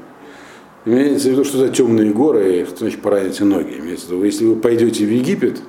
Имеется 0.86 1.30
в 1.30 1.32
виду, 1.32 1.44
что 1.44 1.58
за 1.58 1.70
темные 1.70 2.12
горы, 2.12 2.66
что 2.68 2.80
значит 2.80 3.02
пораните 3.02 3.46
ноги. 3.46 3.80
Имеется 3.80 4.08
в 4.08 4.10
виду, 4.12 4.24
если 4.24 4.46
вы 4.46 4.56
пойдете 4.56 5.06
в 5.06 5.10
Египет, 5.10 5.60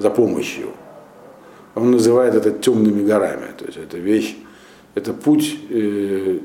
за 0.00 0.10
помощью. 0.10 0.70
Он 1.76 1.92
называет 1.92 2.34
это 2.34 2.50
темными 2.50 3.06
горами. 3.06 3.46
То 3.56 3.66
есть 3.66 3.78
это 3.78 3.98
вещь, 3.98 4.36
это 4.96 5.12
путь 5.12 5.56
э, 5.70 6.40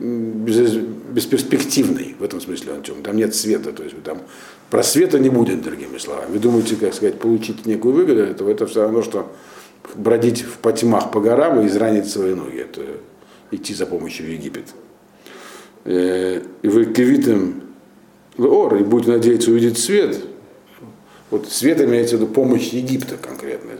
без, 0.00 0.74
бесперспективный, 0.74 2.16
в 2.18 2.24
этом 2.24 2.40
смысле 2.40 2.72
он 2.72 2.82
темный. 2.82 3.04
Там 3.04 3.16
нет 3.16 3.32
света, 3.32 3.72
то 3.72 3.84
есть 3.84 4.02
там 4.02 4.22
просвета 4.70 5.20
не 5.20 5.30
будет, 5.30 5.62
другими 5.62 5.98
словами. 5.98 6.32
Вы 6.32 6.40
думаете, 6.40 6.74
как 6.74 6.92
сказать, 6.94 7.20
получить 7.20 7.64
некую 7.64 7.94
выгоду, 7.94 8.22
это, 8.22 8.44
это 8.44 8.66
все 8.66 8.82
равно, 8.82 9.02
что 9.02 9.30
бродить 9.94 10.42
в 10.42 10.58
потьмах 10.58 11.12
по 11.12 11.20
горам 11.20 11.60
и 11.60 11.68
изранить 11.68 12.08
свои 12.08 12.34
ноги. 12.34 12.58
Это 12.58 12.82
идти 13.52 13.72
за 13.72 13.86
помощью 13.86 14.26
в 14.26 14.30
Египет. 14.30 14.64
Э, 15.86 16.42
и 16.62 16.68
вы 16.68 16.86
кивитым 16.86 17.62
ор, 18.38 18.74
и 18.74 18.82
будете 18.82 19.12
надеяться 19.12 19.50
увидеть 19.52 19.78
свет, 19.78 20.18
вот 21.30 21.48
свет 21.48 21.80
имеется 21.80 22.16
в 22.16 22.20
виду 22.20 22.32
помощь 22.32 22.70
Египта 22.70 23.16
конкретно. 23.16 23.70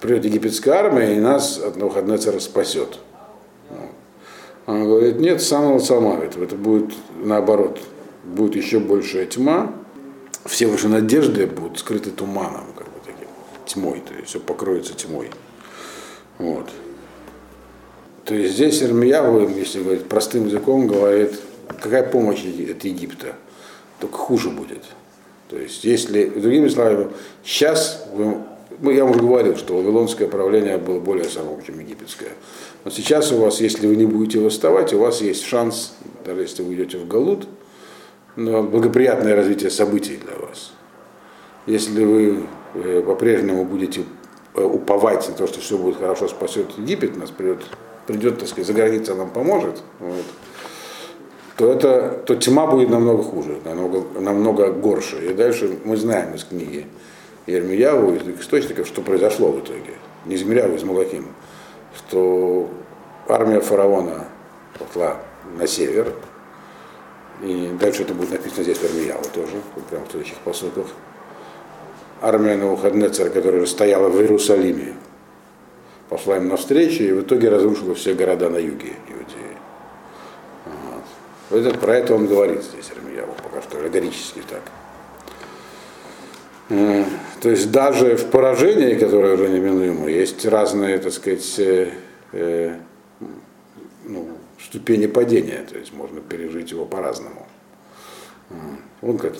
Придет 0.00 0.24
египетская 0.24 0.74
армия 0.74 1.16
и 1.16 1.20
нас 1.20 1.58
от 1.58 1.76
Навуходнецера 1.76 2.38
спасет. 2.40 2.98
Он 4.66 4.84
говорит, 4.84 5.20
нет, 5.20 5.42
самого 5.42 5.78
самавит. 5.78 6.36
Это 6.36 6.56
будет 6.56 6.92
наоборот. 7.22 7.80
Будет 8.24 8.56
еще 8.56 8.78
большая 8.78 9.26
тьма. 9.26 9.74
Все 10.46 10.66
ваши 10.66 10.88
надежды 10.88 11.46
будут 11.46 11.78
скрыты 11.78 12.10
туманом, 12.10 12.64
как 12.76 12.86
бы 12.86 12.94
таким, 13.04 13.28
тьмой. 13.66 14.00
То 14.00 14.14
есть 14.14 14.28
все 14.28 14.40
покроется 14.40 14.94
тьмой. 14.94 15.30
Вот. 16.38 16.70
То 18.30 18.36
есть 18.36 18.54
здесь 18.54 18.80
Ирмияву, 18.80 19.48
если 19.58 19.82
говорить 19.82 20.04
простым 20.04 20.46
языком, 20.46 20.86
говорит, 20.86 21.32
какая 21.66 22.08
помощь 22.08 22.44
от 22.44 22.84
Египта, 22.84 23.34
только 23.98 24.16
хуже 24.16 24.50
будет. 24.50 24.84
То 25.48 25.58
есть, 25.58 25.82
если, 25.82 26.26
другими 26.26 26.68
словами, 26.68 27.08
сейчас, 27.42 28.06
вы, 28.12 28.92
я 28.94 29.04
уже 29.04 29.18
говорил, 29.18 29.56
что 29.56 29.76
вавилонское 29.76 30.28
правление 30.28 30.78
было 30.78 31.00
более 31.00 31.28
самым, 31.28 31.60
чем 31.64 31.80
египетское. 31.80 32.30
Но 32.84 32.92
сейчас 32.92 33.32
у 33.32 33.38
вас, 33.38 33.60
если 33.60 33.88
вы 33.88 33.96
не 33.96 34.06
будете 34.06 34.38
восставать, 34.38 34.92
у 34.92 35.00
вас 35.00 35.20
есть 35.22 35.42
шанс, 35.42 35.96
даже 36.24 36.42
если 36.42 36.62
вы 36.62 36.74
идете 36.74 36.98
в 36.98 37.08
Галут, 37.08 37.48
на 38.36 38.62
благоприятное 38.62 39.34
развитие 39.34 39.70
событий 39.70 40.20
для 40.24 40.36
вас. 40.36 40.70
Если 41.66 42.04
вы 42.04 42.44
э, 42.74 43.02
по-прежнему 43.04 43.64
будете 43.64 44.04
э, 44.54 44.62
уповать 44.62 45.28
на 45.28 45.34
то, 45.34 45.48
что 45.48 45.60
все 45.60 45.76
будет 45.76 45.96
хорошо, 45.96 46.28
спасет 46.28 46.66
Египет, 46.78 47.16
нас 47.16 47.30
придет, 47.30 47.64
придет, 48.10 48.38
так 48.38 48.48
сказать, 48.48 48.66
за 48.66 48.72
граница 48.72 49.14
нам 49.14 49.30
поможет, 49.30 49.82
вот, 49.98 50.24
то, 51.56 51.72
это, 51.72 52.22
то 52.26 52.36
тьма 52.36 52.66
будет 52.66 52.88
намного 52.88 53.22
хуже, 53.22 53.58
намного, 53.64 54.02
намного 54.18 54.70
горше. 54.72 55.18
И 55.26 55.34
дальше 55.34 55.78
мы 55.84 55.96
знаем 55.96 56.34
из 56.34 56.44
книги 56.44 56.86
Ермияву, 57.46 58.14
из 58.14 58.26
источников, 58.40 58.86
что 58.86 59.02
произошло 59.02 59.52
в 59.52 59.60
итоге. 59.60 59.94
Не 60.26 60.36
из 60.36 60.42
Миряву, 60.42 60.74
из 60.74 60.84
Малахим. 60.84 61.26
Что 61.94 62.68
армия 63.28 63.60
фараона 63.60 64.26
пошла 64.78 65.16
на 65.58 65.66
север, 65.66 66.14
И 67.42 67.70
дальше 67.80 68.02
это 68.02 68.14
будет 68.14 68.32
написано 68.32 68.62
здесь 68.62 68.78
в 68.78 68.84
Армияву 68.84 69.24
тоже, 69.34 69.56
прямо 69.88 70.04
в 70.06 70.10
следующих 70.10 70.38
посылках. 70.38 70.86
Армия 72.22 72.56
Навуходнецера, 72.56 73.30
которая 73.30 73.64
стояла 73.66 74.08
в 74.08 74.20
Иерусалиме, 74.20 74.94
пошла 76.10 76.36
им 76.36 76.48
навстречу 76.48 77.04
и 77.04 77.12
в 77.12 77.22
итоге 77.22 77.48
разрушила 77.48 77.94
все 77.94 78.14
города 78.14 78.50
на 78.50 78.58
юге 78.58 78.94
Иудеи. 79.08 79.56
Вот. 80.66 81.66
Это, 81.66 81.78
про 81.78 81.96
это 81.96 82.14
он 82.14 82.26
говорит 82.26 82.62
здесь, 82.64 82.90
Армияву, 82.94 83.32
пока 83.42 83.62
что 83.62 83.78
аллегорически 83.78 84.42
так. 84.50 84.62
То 87.40 87.50
есть 87.50 87.72
даже 87.72 88.16
в 88.16 88.26
поражении, 88.26 88.94
которое 88.94 89.34
уже 89.34 89.48
неминуемо, 89.48 90.08
есть 90.08 90.44
разные, 90.44 90.98
так 90.98 91.12
сказать, 91.12 91.58
э, 91.58 91.92
э, 92.32 92.76
ну, 94.04 94.28
ступени 94.60 95.06
падения, 95.06 95.64
то 95.68 95.78
есть 95.78 95.92
можно 95.92 96.20
пережить 96.20 96.70
его 96.70 96.86
по-разному. 96.86 97.46
Он 99.02 99.18
как 99.18 99.34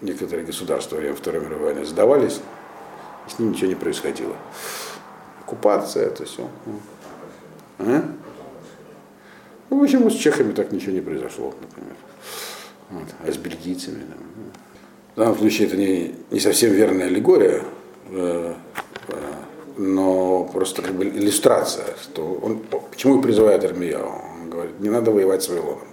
некоторые 0.00 0.46
государства 0.46 0.96
во 0.96 1.00
время 1.02 1.16
Второй 1.16 1.42
мировой 1.42 1.72
войны 1.72 1.84
сдавались, 1.84 2.40
и 3.26 3.30
с 3.30 3.38
ним 3.38 3.52
ничего 3.52 3.68
не 3.68 3.74
происходило. 3.74 4.36
Оккупация, 5.54 6.06
это 6.06 6.24
все. 6.24 6.48
А? 7.78 8.02
Ну, 9.70 9.80
почему 9.80 10.10
с 10.10 10.14
чехами 10.14 10.52
так 10.52 10.72
ничего 10.72 10.92
не 10.92 11.00
произошло, 11.00 11.54
например. 11.60 11.96
Вот. 12.90 13.08
А 13.26 13.32
с 13.32 13.36
бельгийцами. 13.36 14.02
Да. 14.08 14.14
В 15.14 15.18
данном 15.18 15.38
случае 15.38 15.68
это 15.68 15.76
не, 15.76 16.14
не 16.30 16.40
совсем 16.40 16.72
верная 16.72 17.06
аллегория, 17.06 17.62
э, 18.10 18.54
э, 19.08 19.14
но 19.76 20.44
просто 20.52 20.82
как 20.82 20.92
бы 20.94 21.04
иллюстрация, 21.04 21.86
что 22.02 22.38
он, 22.42 22.58
почему 22.90 23.22
призывает 23.22 23.64
Армияу. 23.64 24.08
Он 24.42 24.50
говорит, 24.50 24.80
не 24.80 24.90
надо 24.90 25.12
воевать 25.12 25.42
с 25.42 25.48
Вавилоном. 25.48 25.86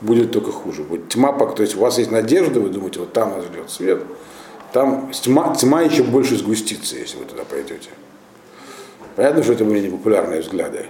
Будет 0.00 0.32
только 0.32 0.52
хуже. 0.52 0.82
Будет 0.82 1.08
тьма, 1.08 1.32
то 1.32 1.62
есть 1.62 1.76
у 1.76 1.80
вас 1.80 1.98
есть 1.98 2.10
надежда, 2.10 2.60
вы 2.60 2.70
думаете, 2.70 3.00
вот 3.00 3.12
там 3.12 3.30
нас 3.30 3.44
ждет 3.44 3.70
свет, 3.70 4.02
там 4.72 5.10
тьма, 5.12 5.54
тьма 5.54 5.82
еще 5.82 6.02
больше 6.02 6.36
сгустится, 6.36 6.96
если 6.96 7.18
вы 7.18 7.24
туда 7.24 7.44
пойдете. 7.44 7.90
Понятно, 9.18 9.42
что 9.42 9.54
это 9.54 9.64
были 9.64 9.80
непопулярные 9.80 10.42
взгляды. 10.42 10.86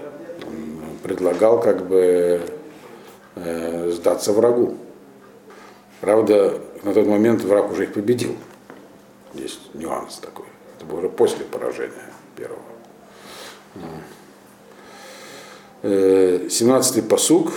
Он 0.47 0.99
предлагал 1.03 1.63
как 1.63 1.89
бы 1.89 2.43
э, 3.37 3.91
сдаться 3.91 4.35
врагу. 4.35 4.77
Правда, 6.03 6.61
на 6.83 6.93
тот 6.93 7.07
момент 7.07 7.43
враг 7.43 7.73
уже 7.73 7.85
их 7.85 7.95
победил. 7.95 8.37
Есть 9.33 9.75
нюанс 9.75 10.19
такой. 10.19 10.45
Это 10.77 10.85
было 10.85 10.99
уже 10.99 11.09
после 11.09 11.47
поражения 11.47 12.13
первого. 12.37 12.61
17-й 15.83 17.01
э, 17.01 17.03
посуг. 17.05 17.51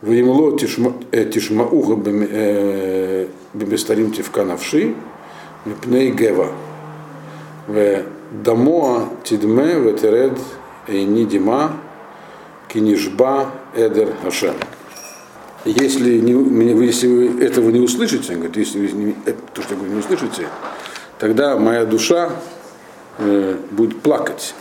Ваимло 0.00 0.58
тишмауха 0.58 1.94
беместарим 3.54 4.10
тивканавши, 4.10 4.96
мипней 5.66 6.10
гева. 6.10 6.50
Дамоа 8.32 9.10
тидме 9.24 9.78
ветеред 9.78 10.38
эйни 10.88 11.26
дима 11.26 11.72
кинишба 12.68 13.50
эдер 13.76 14.14
ашем. 14.26 14.54
Если, 15.66 16.18
не, 16.18 16.32
если 16.86 17.08
вы 17.08 17.44
этого 17.44 17.68
не 17.68 17.80
услышите, 17.80 18.34
говорит, 18.34 18.56
если 18.56 18.80
вы 18.80 18.92
не, 18.92 19.12
то, 19.52 19.60
что 19.60 19.74
вы 19.74 19.86
не 19.86 19.96
услышите, 19.96 20.48
тогда 21.18 21.58
моя 21.58 21.84
душа 21.84 22.30
э, 23.18 23.58
будет 23.70 24.00
плакать 24.00 24.54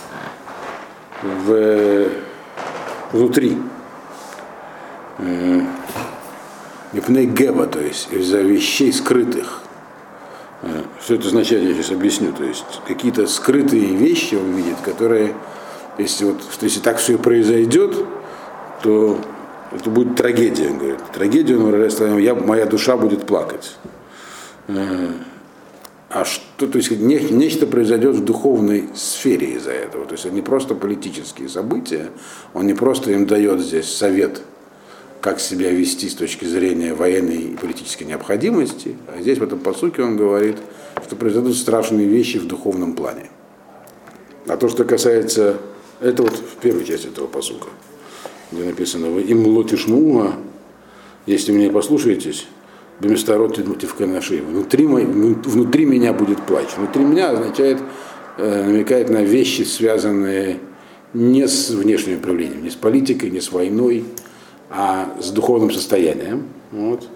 в, 1.21 2.09
внутри. 3.13 3.57
Мипней 6.91 7.25
геба, 7.25 7.67
то 7.67 7.79
есть 7.79 8.09
из-за 8.11 8.41
вещей 8.41 8.91
скрытых. 8.91 9.61
Э, 10.61 10.83
что 11.03 11.15
это 11.15 11.27
означает, 11.27 11.63
я 11.63 11.73
сейчас 11.73 11.91
объясню. 11.91 12.33
То 12.33 12.43
есть 12.43 12.65
какие-то 12.87 13.27
скрытые 13.27 13.95
вещи 13.95 14.35
он 14.35 14.51
видит, 14.55 14.77
которые, 14.83 15.35
если, 15.97 16.25
вот, 16.25 16.41
если 16.61 16.79
так 16.79 16.97
все 16.97 17.17
произойдет, 17.17 17.95
то 18.83 19.19
это 19.71 19.89
будет 19.89 20.15
трагедия, 20.15 20.69
он 20.69 20.77
говорит. 20.77 20.99
Трагедия, 21.13 21.57
он 21.57 21.71
говорит, 21.71 21.99
я, 22.19 22.35
моя 22.35 22.65
душа 22.65 22.97
будет 22.97 23.25
плакать. 23.25 23.75
Э, 24.67 25.11
а 26.09 26.25
что, 26.25 26.67
то 26.67 26.77
есть 26.77 26.91
не, 26.91 27.19
нечто 27.19 27.65
произойдет 27.65 28.17
в 28.17 28.25
духовной 28.25 28.89
сфере 28.95 29.53
из-за 29.53 29.71
этого. 29.71 30.05
То 30.05 30.13
есть 30.13 30.25
это 30.25 30.35
не 30.35 30.41
просто 30.41 30.75
политические 30.75 31.47
события, 31.47 32.11
он 32.53 32.67
не 32.67 32.73
просто 32.73 33.11
им 33.11 33.25
дает 33.25 33.61
здесь 33.61 33.89
совет, 33.89 34.41
как 35.21 35.39
себя 35.39 35.71
вести 35.71 36.09
с 36.09 36.15
точки 36.15 36.45
зрения 36.45 36.93
военной 36.93 37.37
и 37.37 37.55
политической 37.55 38.03
необходимости, 38.03 38.97
а 39.07 39.21
здесь 39.21 39.37
в 39.37 39.43
этом 39.43 39.59
посуке 39.59 40.01
он 40.01 40.17
говорит, 40.17 40.57
что 41.05 41.15
произойдут 41.15 41.55
страшные 41.55 42.07
вещи 42.07 42.37
в 42.37 42.47
духовном 42.47 42.93
плане. 42.93 43.29
А 44.47 44.57
то, 44.57 44.67
что 44.67 44.83
касается, 44.83 45.57
это 45.99 46.23
вот 46.23 46.33
в 46.33 46.57
первой 46.57 46.83
части 46.83 47.07
этого 47.07 47.27
посука 47.27 47.67
где 48.51 48.63
написано, 48.63 49.09
вы 49.09 49.21
им 49.21 49.45
лотишмуа, 49.47 50.33
если 51.25 51.51
меня 51.51 51.71
послушаетесь, 51.71 52.47
беместарот 52.99 53.57
в 53.57 53.95
канаши, 53.95 54.41
внутри, 54.41 54.85
внутри 54.85 55.85
меня 55.85 56.13
будет 56.13 56.45
плач. 56.45 56.67
Внутри 56.77 57.03
меня 57.03 57.31
означает, 57.31 57.79
э, 58.37 58.65
намекает 58.65 59.09
на 59.09 59.23
вещи, 59.23 59.61
связанные 59.61 60.59
не 61.13 61.47
с 61.47 61.69
внешним 61.69 62.17
управлением, 62.17 62.63
не 62.63 62.69
с 62.69 62.75
политикой, 62.75 63.29
не 63.29 63.41
с 63.41 63.51
войной, 63.51 64.03
а 64.71 65.15
с 65.19 65.29
духовным 65.31 65.71
состоянием. 65.71 66.47
Вот. 66.71 67.07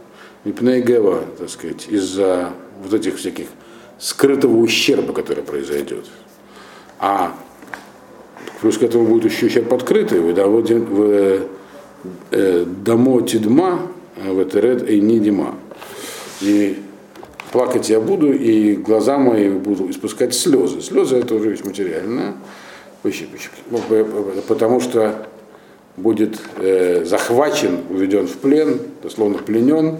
Гева, 0.81 1.23
так 1.37 1.49
сказать, 1.49 1.87
из-за 1.89 2.51
вот 2.83 2.93
этих 2.93 3.17
всяких 3.17 3.47
скрытого 3.97 4.57
ущерба, 4.57 5.13
который 5.13 5.43
произойдет. 5.43 6.05
А 6.99 7.35
Плюс 8.61 8.77
к 8.77 8.83
этому 8.83 9.05
будет 9.05 9.31
еще 9.31 9.47
ущерб 9.47 9.73
открытый. 9.73 10.19
Вы 10.19 10.33
в 10.79 11.47
э, 12.31 12.65
дамо 12.65 13.21
тидма, 13.21 13.91
э, 14.17 14.31
в 14.31 14.43
этеред 14.43 14.89
и 14.89 15.01
не 15.01 15.19
дима. 15.19 15.55
И 16.41 16.79
плакать 17.51 17.89
я 17.89 17.99
буду, 17.99 18.31
и 18.33 18.75
глаза 18.75 19.17
мои 19.17 19.49
буду 19.49 19.89
испускать 19.89 20.33
слезы. 20.33 20.81
Слезы 20.81 21.17
это 21.17 21.35
уже 21.35 21.49
вещь 21.49 21.63
материальная. 21.63 22.35
Потому 24.47 24.79
что 24.79 25.27
будет 25.97 26.39
э, 26.57 27.03
захвачен, 27.05 27.79
уведен 27.89 28.27
в 28.27 28.37
плен, 28.37 28.79
дословно 29.01 29.37
пленен, 29.37 29.97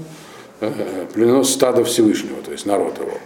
э, 0.62 1.05
пленен 1.13 1.43
стадо 1.43 1.84
Всевышнего, 1.84 2.41
то 2.43 2.51
есть 2.51 2.65
народ 2.65 2.97
его. 2.99 3.17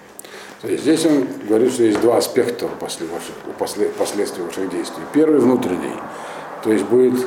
То 0.61 0.67
есть 0.67 0.83
здесь 0.83 1.05
он 1.05 1.25
говорит, 1.47 1.71
что 1.73 1.83
есть 1.83 2.01
два 2.01 2.17
аспекта 2.17 2.67
после 2.79 3.07
ваших, 3.07 3.33
после, 3.57 3.87
последствий 3.87 4.43
ваших 4.43 4.69
действий. 4.69 5.03
Первый 5.13 5.39
внутренний, 5.39 5.95
то 6.63 6.71
есть 6.71 6.85
будет 6.85 7.25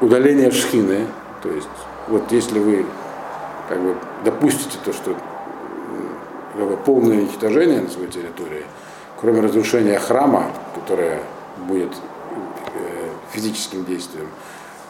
удаление 0.00 0.50
шхины, 0.50 1.06
то 1.42 1.50
есть 1.50 1.68
вот 2.08 2.30
если 2.30 2.58
вы 2.58 2.84
как 3.68 3.80
бы 3.80 3.96
допустите 4.24 4.76
то, 4.84 4.92
что 4.92 5.16
как 6.56 6.68
бы, 6.68 6.76
полное 6.76 7.18
уничтожение 7.18 7.80
на 7.80 7.88
своей 7.88 8.10
территории, 8.10 8.64
кроме 9.18 9.40
разрушения 9.40 9.98
храма, 9.98 10.50
которое 10.74 11.22
будет 11.66 11.92
э, 12.74 13.08
физическим 13.32 13.84
действием, 13.84 14.28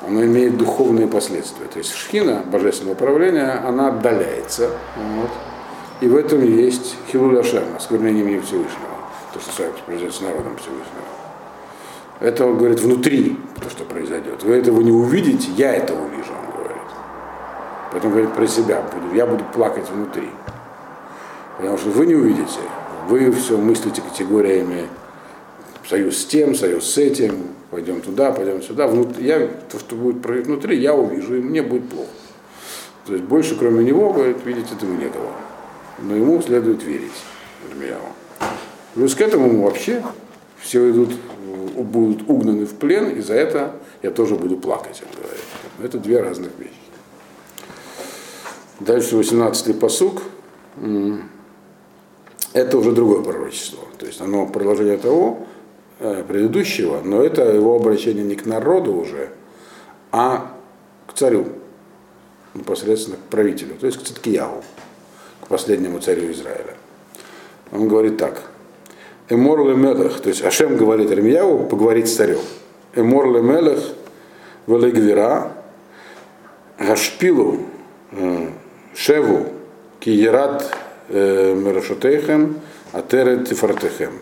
оно 0.07 0.25
имеет 0.25 0.57
духовные 0.57 1.07
последствия. 1.07 1.67
То 1.67 1.79
есть 1.79 1.95
шхина, 1.95 2.43
божественное 2.51 2.95
управление, 2.95 3.53
она 3.53 3.89
отдаляется. 3.89 4.71
Вот, 4.97 5.31
и 6.01 6.09
в 6.09 6.17
этом 6.17 6.43
есть 6.43 6.97
Хилуль 7.11 7.39
Ашем, 7.39 7.65
осквернение 7.77 8.23
имени 8.25 8.41
Всевышнего, 8.41 8.89
то, 9.35 9.41
что 9.41 9.63
произойдет 9.85 10.15
с 10.15 10.21
народом 10.23 10.57
Всевышнего. 10.57 11.05
Это, 12.21 12.47
он 12.47 12.59
говорит, 12.59 12.81
внутри 12.81 13.39
то, 13.63 13.69
что 13.69 13.85
произойдет. 13.85 14.43
Вы 14.43 14.55
этого 14.57 14.81
не 14.81 14.93
увидите, 14.93 15.51
я 15.57 15.75
это 15.75 15.95
увижу, 15.95 16.33
он 16.33 16.57
говорит. 16.57 16.83
Поэтому 17.93 18.13
говорит 18.13 18.33
про 18.33 18.47
себя, 18.47 18.83
я 19.15 19.27
буду 19.27 19.45
плакать 19.53 19.91
внутри. 19.91 20.31
Потому 21.59 21.77
что 21.77 21.91
вы 21.91 22.07
не 22.07 22.15
увидите, 22.15 22.61
вы 23.09 23.31
все 23.33 23.59
мыслите 23.59 24.01
категориями 24.01 24.89
союз 25.89 26.19
с 26.19 26.27
тем, 26.27 26.55
союз 26.55 26.85
с 26.85 26.99
этим, 26.99 27.49
пойдем 27.71 28.01
туда, 28.01 28.33
пойдем 28.33 28.63
сюда. 28.63 28.87
Внутри, 28.87 29.27
я, 29.27 29.49
то, 29.71 29.79
что 29.79 29.97
будет 29.97 30.25
внутри, 30.25 30.79
я 30.79 30.95
увижу, 30.95 31.37
и 31.37 31.41
мне 31.41 31.63
будет 31.63 31.89
плохо. 31.89 32.11
То 33.07 33.15
есть 33.15 33.25
больше, 33.25 33.57
кроме 33.57 33.85
него, 33.85 34.13
говорит, 34.13 34.45
видеть 34.45 34.71
этого 34.73 34.93
некого 34.93 35.33
но 36.03 36.17
ему 36.17 36.41
следует 36.43 36.83
верить 36.83 37.13
Ирмияу. 37.69 38.01
Плюс 38.95 39.15
к 39.15 39.21
этому 39.21 39.63
вообще 39.63 40.03
все 40.59 40.91
идут, 40.91 41.11
будут 41.77 42.29
угнаны 42.29 42.67
в 42.67 42.75
плен, 42.75 43.11
и 43.11 43.21
за 43.21 43.35
это 43.35 43.77
я 44.03 44.11
тоже 44.11 44.35
буду 44.35 44.57
плакать, 44.57 45.03
он 45.03 45.23
говорит. 45.23 45.45
Это 45.83 45.99
две 45.99 46.21
разных 46.21 46.51
вещи. 46.59 46.75
Дальше 48.81 49.17
18-й 49.17 49.75
посук. 49.75 50.23
Это 52.53 52.79
уже 52.79 52.93
другое 52.93 53.23
пророчество. 53.23 53.85
То 53.99 54.07
есть 54.07 54.21
оно 54.21 54.47
продолжение 54.47 54.97
того 54.97 55.47
предыдущего, 56.01 57.01
но 57.05 57.23
это 57.23 57.43
его 57.43 57.77
обращение 57.77 58.25
не 58.25 58.35
к 58.35 58.47
народу 58.47 58.95
уже, 58.95 59.31
а 60.11 60.57
к 61.07 61.13
царю. 61.13 61.47
непосредственно 62.55 63.17
к 63.17 63.31
правителю, 63.31 63.77
то 63.79 63.87
есть 63.87 63.99
к 63.99 64.03
Циткиягу, 64.03 64.65
к 65.43 65.47
последнему 65.49 66.01
царю 66.01 66.33
Израиля. 66.33 66.75
Он 67.73 67.87
говорит 67.87 68.17
так. 68.17 68.43
Эмор 69.29 69.61
лемелех, 69.69 70.21
то 70.21 70.29
есть 70.29 70.43
Ашем 70.43 70.77
говорит 70.77 71.11
Армияву 71.13 71.67
поговорить 71.67 72.09
с 72.09 72.17
царем. 72.17 72.41
Эмор 72.97 73.27
лемелех 73.27 73.79
велегвира 74.67 75.53
гашпилу 76.79 77.61
э, 78.11 78.49
шеву 78.95 79.47
киерат 80.01 80.75
э, 81.09 81.55
мерашотейхем 81.55 82.59
атерет 82.93 83.49
тифартехем. 83.49 84.15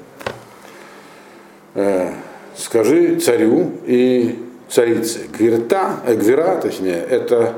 Э, 1.75 2.13
скажи 2.57 3.19
царю 3.21 3.73
и 3.85 4.39
царице. 4.69 5.29
Гвирта, 5.37 6.01
э, 6.07 6.15
гвира, 6.15 6.57
точнее, 6.61 7.01
это 7.01 7.55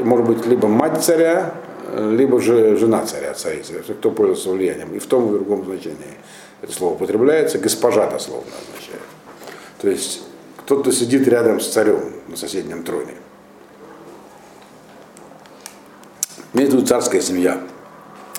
может 0.00 0.26
быть 0.26 0.46
либо 0.46 0.68
мать 0.68 1.02
царя, 1.02 1.54
либо 1.96 2.40
же 2.40 2.76
жена 2.76 3.06
царя, 3.06 3.32
царица, 3.34 3.74
кто 3.74 4.10
пользуется 4.10 4.50
влиянием. 4.50 4.94
И 4.94 4.98
в 4.98 5.06
том 5.06 5.26
и 5.26 5.28
в 5.28 5.32
другом 5.32 5.64
значении 5.64 6.18
это 6.60 6.72
слово 6.72 6.94
употребляется, 6.94 7.58
госпожа 7.58 8.10
дословно 8.10 8.50
означает. 8.50 9.02
То 9.80 9.88
есть 9.88 10.22
кто-то 10.58 10.92
сидит 10.92 11.26
рядом 11.28 11.60
с 11.60 11.68
царем 11.68 12.12
на 12.26 12.36
соседнем 12.36 12.82
троне. 12.82 13.14
В 16.52 16.58
виду 16.58 16.84
царская 16.84 17.20
семья. 17.20 17.60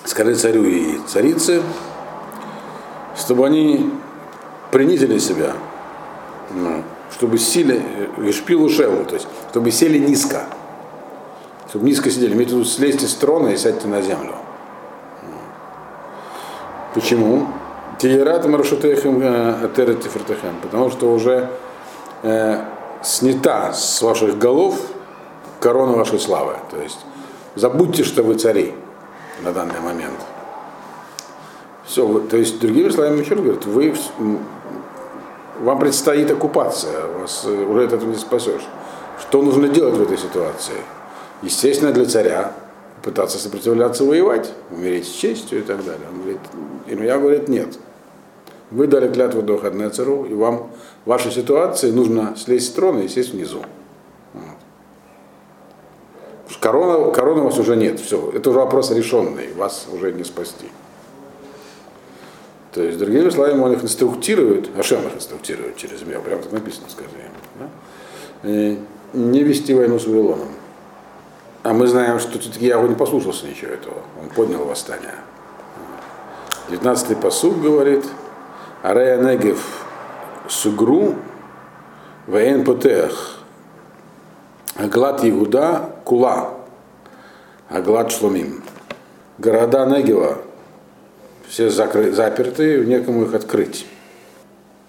Скажи 0.04 0.34
царю 0.34 0.64
и 0.64 0.98
царице, 1.06 1.62
чтобы 3.16 3.46
они 3.46 3.90
принизили 4.70 5.18
себя, 5.18 5.52
ну, 6.50 6.82
чтобы 7.12 7.38
сели, 7.38 7.82
шпилу 8.32 8.68
шеву, 8.68 9.04
то 9.04 9.14
есть 9.14 9.26
чтобы 9.50 9.70
сели 9.70 9.98
низко, 9.98 10.44
чтобы 11.68 11.84
низко 11.86 12.10
сидели. 12.10 12.34
Имеется 12.34 12.56
в 12.56 12.58
виду 12.60 12.68
слезьте 12.68 13.06
с 13.06 13.14
трона 13.14 13.48
и 13.48 13.56
сядьте 13.56 13.88
на 13.88 14.02
землю. 14.02 14.34
Почему? 16.94 17.46
Тиерат 17.98 18.46
маршутехем 18.46 19.20
э, 19.22 19.64
атерет 19.66 20.02
тифертехем, 20.02 20.56
потому 20.62 20.90
что 20.90 21.12
уже 21.12 21.50
э, 22.22 22.64
снята 23.02 23.72
с 23.72 24.00
ваших 24.02 24.38
голов 24.38 24.80
корона 25.60 25.92
вашей 25.92 26.18
славы. 26.18 26.54
То 26.70 26.80
есть 26.80 26.98
забудьте, 27.54 28.02
что 28.02 28.22
вы 28.22 28.34
цари 28.34 28.74
на 29.42 29.52
данный 29.52 29.80
момент. 29.80 30.18
Все, 31.90 32.20
то 32.20 32.36
есть, 32.36 32.60
другими 32.60 32.88
словами, 32.88 33.18
еще 33.20 33.34
раз 33.34 33.42
говорят, 33.42 33.66
вы, 33.66 33.92
вам 35.58 35.80
предстоит 35.80 36.30
оккупация, 36.30 37.08
вас 37.18 37.42
э, 37.44 37.64
уже 37.64 37.86
от 37.86 37.92
этого 37.92 38.10
не 38.10 38.16
спасешь. 38.16 38.62
Что 39.20 39.42
нужно 39.42 39.66
делать 39.66 39.96
в 39.96 40.02
этой 40.02 40.16
ситуации? 40.16 40.76
Естественно, 41.42 41.90
для 41.90 42.04
царя 42.04 42.52
пытаться 43.02 43.38
сопротивляться, 43.38 44.04
воевать, 44.04 44.52
умереть 44.70 45.08
с 45.08 45.10
честью 45.10 45.58
и 45.58 45.62
так 45.62 45.84
далее. 45.84 46.06
Он 46.12 46.20
говорит, 46.20 46.38
Илья 46.86 47.18
говорит, 47.18 47.48
нет. 47.48 47.76
Вы 48.70 48.86
дали 48.86 49.12
клятву 49.12 49.42
до 49.42 49.58
цару, 49.90 50.26
и 50.26 50.34
вам 50.34 50.70
в 51.04 51.08
вашей 51.08 51.32
ситуации 51.32 51.90
нужно 51.90 52.36
слезть 52.36 52.68
с 52.68 52.70
трона 52.70 53.00
и 53.00 53.08
сесть 53.08 53.32
внизу. 53.32 53.64
Вот. 54.32 54.44
Корона, 56.60 57.10
короны 57.10 57.40
у 57.40 57.44
вас 57.46 57.58
уже 57.58 57.74
нет, 57.74 57.98
все, 57.98 58.30
это 58.32 58.50
уже 58.50 58.60
вопрос 58.60 58.92
решенный, 58.92 59.52
вас 59.54 59.88
уже 59.92 60.12
не 60.12 60.22
спасти. 60.22 60.66
То 62.72 62.82
есть, 62.82 62.98
другими 62.98 63.30
словами, 63.30 63.60
он 63.60 63.72
их 63.72 63.82
инструктирует, 63.82 64.70
а 64.76 64.80
Ашем 64.80 65.06
их 65.06 65.16
инструктирует 65.16 65.76
через 65.76 66.02
меня, 66.02 66.20
прямо 66.20 66.42
так 66.42 66.52
написано, 66.52 66.86
скажи 66.88 67.10
да? 67.58 67.68
и 68.48 68.78
не 69.12 69.42
вести 69.42 69.74
войну 69.74 69.98
с 69.98 70.06
Вавилоном. 70.06 70.48
А 71.62 71.72
мы 71.72 71.86
знаем, 71.88 72.20
что 72.20 72.38
все-таки 72.38 72.66
не 72.66 72.94
послушался 72.94 73.46
ничего 73.46 73.72
этого, 73.72 73.96
он 74.20 74.28
поднял 74.28 74.64
восстание. 74.64 75.14
19-й 76.70 77.16
посуд 77.16 77.60
говорит, 77.60 78.04
Арея 78.82 79.18
Негев 79.18 79.84
Сугру 80.48 81.16
Вейн 82.26 82.64
Потех 82.64 83.40
Аглад 84.76 85.24
Игуда 85.24 85.96
Кула 86.04 86.54
Аглад 87.68 88.10
Шломим. 88.12 88.62
Города 89.38 89.84
Негева 89.84 90.38
все 91.50 91.68
закры, 91.68 92.12
заперты, 92.12 92.84
некому 92.86 93.24
их 93.24 93.34
открыть. 93.34 93.84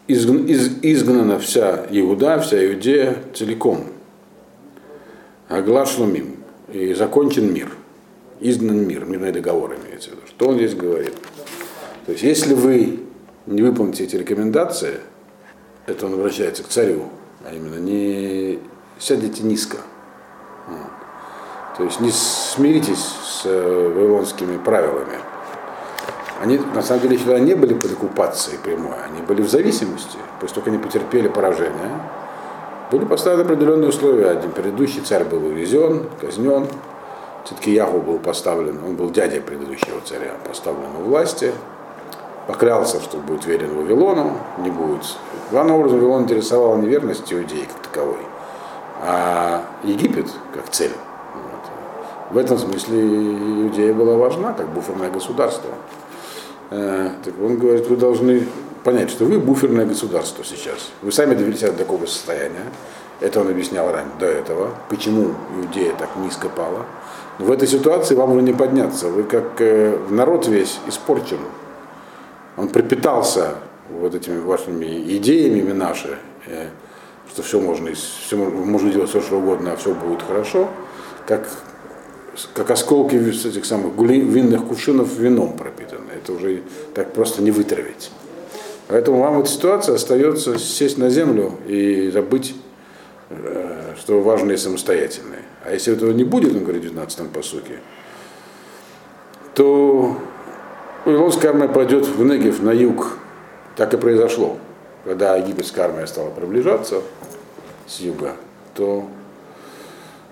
Изгн, 0.08 0.45
из, 0.45 0.69
изгнана 0.84 1.39
вся 1.39 1.88
Иуда, 1.89 2.39
вся 2.39 2.63
Иудея 2.63 3.17
целиком. 3.34 3.88
Аглад 5.50 5.89
Шломим. 5.89 6.38
И 6.71 6.93
закончен 6.93 7.52
мир. 7.52 7.71
Изгнан 8.39 8.88
мир, 8.88 9.06
мирный 9.06 9.32
договор 9.32 9.76
имеется 9.76 10.12
в 10.12 10.13
виду. 10.13 10.21
Что 10.28 10.50
он 10.50 10.56
здесь 10.56 10.76
говорит? 10.76 11.13
То 12.06 12.12
есть, 12.12 12.24
если 12.24 12.54
вы 12.54 13.00
не 13.47 13.63
выполните 13.63 14.04
эти 14.04 14.15
рекомендации, 14.15 15.00
это 15.88 16.06
он 16.06 16.13
обращается 16.13 16.63
к 16.63 16.67
царю, 16.67 17.06
а 17.43 17.54
именно 17.54 17.78
не 17.78 18.60
сядете 19.00 19.43
низко. 19.43 19.78
То 21.78 21.84
есть 21.84 22.00
не 22.00 22.12
смиритесь 22.12 23.00
с 23.00 23.41
э, 23.45 23.93
вавилонскими 23.95 24.58
правилами. 24.58 25.17
Они 26.41 26.58
на 26.58 26.82
самом 26.82 27.04
деле 27.04 27.17
всегда 27.17 27.39
не 27.39 27.54
были 27.54 27.75
под 27.75 27.91
оккупацией 27.91 28.58
прямой, 28.58 28.95
они 29.06 29.21
были 29.21 29.43
в 29.43 29.49
зависимости. 29.49 30.17
Того, 30.39 30.51
как 30.56 30.67
они 30.67 30.80
потерпели 30.80 31.27
поражение, 31.27 31.91
были 32.89 33.06
поставлены 33.06 33.45
определенные 33.45 33.89
условия. 33.89 34.32
Один 34.32 34.51
предыдущий 34.51 35.01
царь 35.01 35.23
был 35.23 35.45
увезен, 35.45 36.08
казнен, 36.19 36.65
все-таки 37.43 37.71
Яху 37.71 37.99
был 37.99 38.17
поставлен, 38.17 38.80
он 38.84 38.95
был 38.95 39.12
дядей 39.12 39.39
предыдущего 39.39 40.01
царя, 40.04 40.32
поставлен 40.47 40.95
у 40.99 41.10
власти, 41.10 41.54
поклялся, 42.47 42.99
что 43.01 43.17
будет 43.17 43.45
верен 43.45 43.75
Вавилону, 43.75 44.34
не 44.58 44.71
будет. 44.71 45.04
Главным 45.51 45.75
образом 45.75 45.99
Вавилон 45.99 46.23
интересовал 46.23 46.75
не 46.77 46.88
верность 46.88 47.32
иудеи 47.32 47.67
как 47.71 47.88
таковой, 47.88 48.25
а 49.04 49.63
Египет 49.84 50.25
как 50.56 50.69
цель. 50.69 50.93
Вот. 51.36 52.32
В 52.32 52.38
этом 52.39 52.58
смысле 52.58 52.99
Иудея 52.99 53.93
была 53.93 54.17
важна, 54.17 54.54
как 54.54 54.69
буферное 54.69 55.12
государство. 55.12 55.69
Э, 56.71 57.12
так 57.23 57.34
он 57.39 57.57
говорит, 57.57 57.88
вы 57.88 57.95
должны 57.95 58.47
понять, 58.84 59.12
что 59.12 59.25
вы 59.25 59.39
буферное 59.39 59.86
государство 59.86 60.43
сейчас. 60.43 60.91
Вы 61.03 61.12
сами 61.12 61.36
довели 61.36 61.55
себя 61.55 61.71
до 61.71 61.77
такого 61.77 62.05
состояния. 62.07 62.65
Это 63.19 63.41
он 63.41 63.49
объяснял 63.49 63.91
ранее, 63.91 64.13
до 64.19 64.25
этого, 64.25 64.71
почему 64.89 65.36
Иудея 65.55 65.93
так 65.93 66.10
низко 66.15 66.49
пала. 66.49 66.88
Но 67.38 67.45
в 67.45 67.51
этой 67.51 67.67
ситуации 67.67 68.15
вам 68.15 68.31
уже 68.31 68.41
не 68.41 68.53
подняться. 68.53 69.10
Вы 69.10 69.23
как 69.23 69.60
э, 69.60 69.99
народ 70.10 70.47
весь 70.47 70.79
испорчен 70.88 71.38
он 72.57 72.69
пропитался 72.69 73.55
вот 73.89 74.15
этими 74.15 74.39
вашими 74.39 75.17
идеями 75.17 75.71
наши, 75.71 76.17
э, 76.47 76.67
что 77.29 77.43
все 77.43 77.60
можно, 77.60 77.93
все 77.93 78.38
можно 78.38 78.91
делать 78.91 79.10
все, 79.10 79.21
что 79.21 79.38
угодно, 79.38 79.73
а 79.73 79.75
все 79.75 79.93
будет 79.93 80.21
хорошо, 80.21 80.69
как, 81.25 81.49
как 82.53 82.71
осколки 82.71 83.15
этих 83.15 83.65
самых 83.65 83.97
винных 83.97 84.65
кувшинов 84.65 85.13
вином 85.17 85.57
пропитаны. 85.57 86.00
Это 86.32 86.38
уже 86.38 86.62
так 86.94 87.13
просто 87.13 87.41
не 87.41 87.52
вытравить. 87.52 88.12
Поэтому 88.88 89.22
вам 89.22 89.39
эта 89.39 89.50
ситуация 89.50 89.96
остается 89.96 90.58
сесть 90.58 90.98
на 90.98 91.10
землю 91.10 91.54
и 91.67 92.10
забыть, 92.12 92.56
э, 93.30 93.96
что 94.00 94.22
важные 94.22 94.58
самостоятельные. 94.58 95.44
А 95.63 95.72
если 95.72 95.94
этого 95.94 96.12
не 96.12 96.24
будет, 96.24 96.56
он 96.56 96.63
говорит 96.63 96.84
в 96.84 96.94
19-м 96.94 97.30
посуке, 97.30 97.80
то 99.54 100.17
Вавилонская 101.06 101.52
армия 101.52 101.67
пойдет 101.67 102.06
в 102.06 102.24
Негев, 102.24 102.62
на 102.62 102.72
юг. 102.72 103.17
Так 103.76 103.94
и 103.94 103.98
произошло. 103.98 104.58
Когда 105.06 105.36
египетская 105.38 105.86
армия 105.86 106.06
стала 106.06 106.30
приближаться 106.30 107.02
с 107.88 108.00
юга, 108.00 108.36
то 108.76 109.08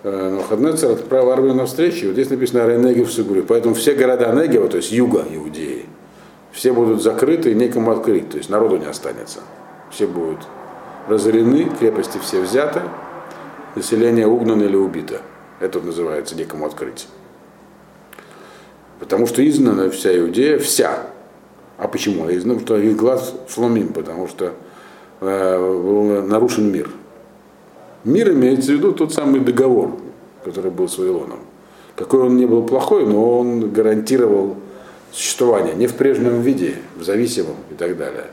э, 0.04 0.30
Навуходнецер 0.30 0.92
отправил 0.92 1.32
армию 1.32 1.54
навстречу. 1.56 2.08
Вот 2.08 2.14
здесь 2.14 2.30
написано 2.30 2.68
Ренегев 2.68 3.12
Сугури. 3.12 3.42
Поэтому 3.42 3.76
все 3.76 3.94
города 3.94 4.32
Негева, 4.34 4.68
то 4.68 4.78
есть 4.78 4.92
юга 4.92 5.26
Иудеи, 5.30 5.86
все 6.52 6.74
будут 6.74 7.02
закрыты 7.02 7.52
и 7.52 7.56
некому 7.56 7.92
открыть. 7.92 8.30
То 8.30 8.38
есть 8.38 8.50
народу 8.50 8.78
не 8.78 8.86
останется. 8.86 9.40
Все 9.92 10.08
будут 10.08 10.40
разорены, 11.08 11.70
крепости 11.80 12.18
все 12.20 12.42
взяты, 12.42 12.82
население 13.76 14.28
угнано 14.28 14.64
или 14.64 14.76
убито. 14.76 15.22
Это 15.60 15.80
называется 15.82 16.36
некому 16.36 16.66
открыть. 16.66 17.08
Потому 19.00 19.28
что 19.28 19.48
изгнана 19.48 19.90
вся 19.90 20.18
Иудея, 20.18 20.60
вся. 20.60 21.08
А 21.78 21.88
почему? 21.88 22.30
Изгнана, 22.30 22.60
что 22.60 22.78
их 22.78 22.96
глаз 22.98 23.34
сломим, 23.48 23.94
потому 23.94 24.28
что 24.28 24.54
э, 25.22 25.58
был 25.58 26.22
нарушен 26.24 26.72
мир. 26.72 26.90
Мир 28.04 28.32
имеется 28.32 28.72
в 28.72 28.76
виду 28.76 28.94
тот 28.94 29.14
самый 29.14 29.42
договор, 29.42 29.92
который 30.44 30.72
был 30.72 30.88
с 30.88 30.98
Вавилоном. 30.98 31.40
Какой 31.96 32.22
он 32.22 32.38
не 32.38 32.46
был 32.46 32.64
плохой, 32.64 33.06
но 33.06 33.40
он 33.40 33.72
гарантировал 33.72 34.56
существование 35.12 35.76
не 35.76 35.88
в 35.88 35.96
прежнем 35.96 36.42
виде, 36.42 36.76
в 36.96 37.04
зависимом 37.04 37.56
и 37.72 37.74
так 37.74 37.98
далее. 37.98 38.28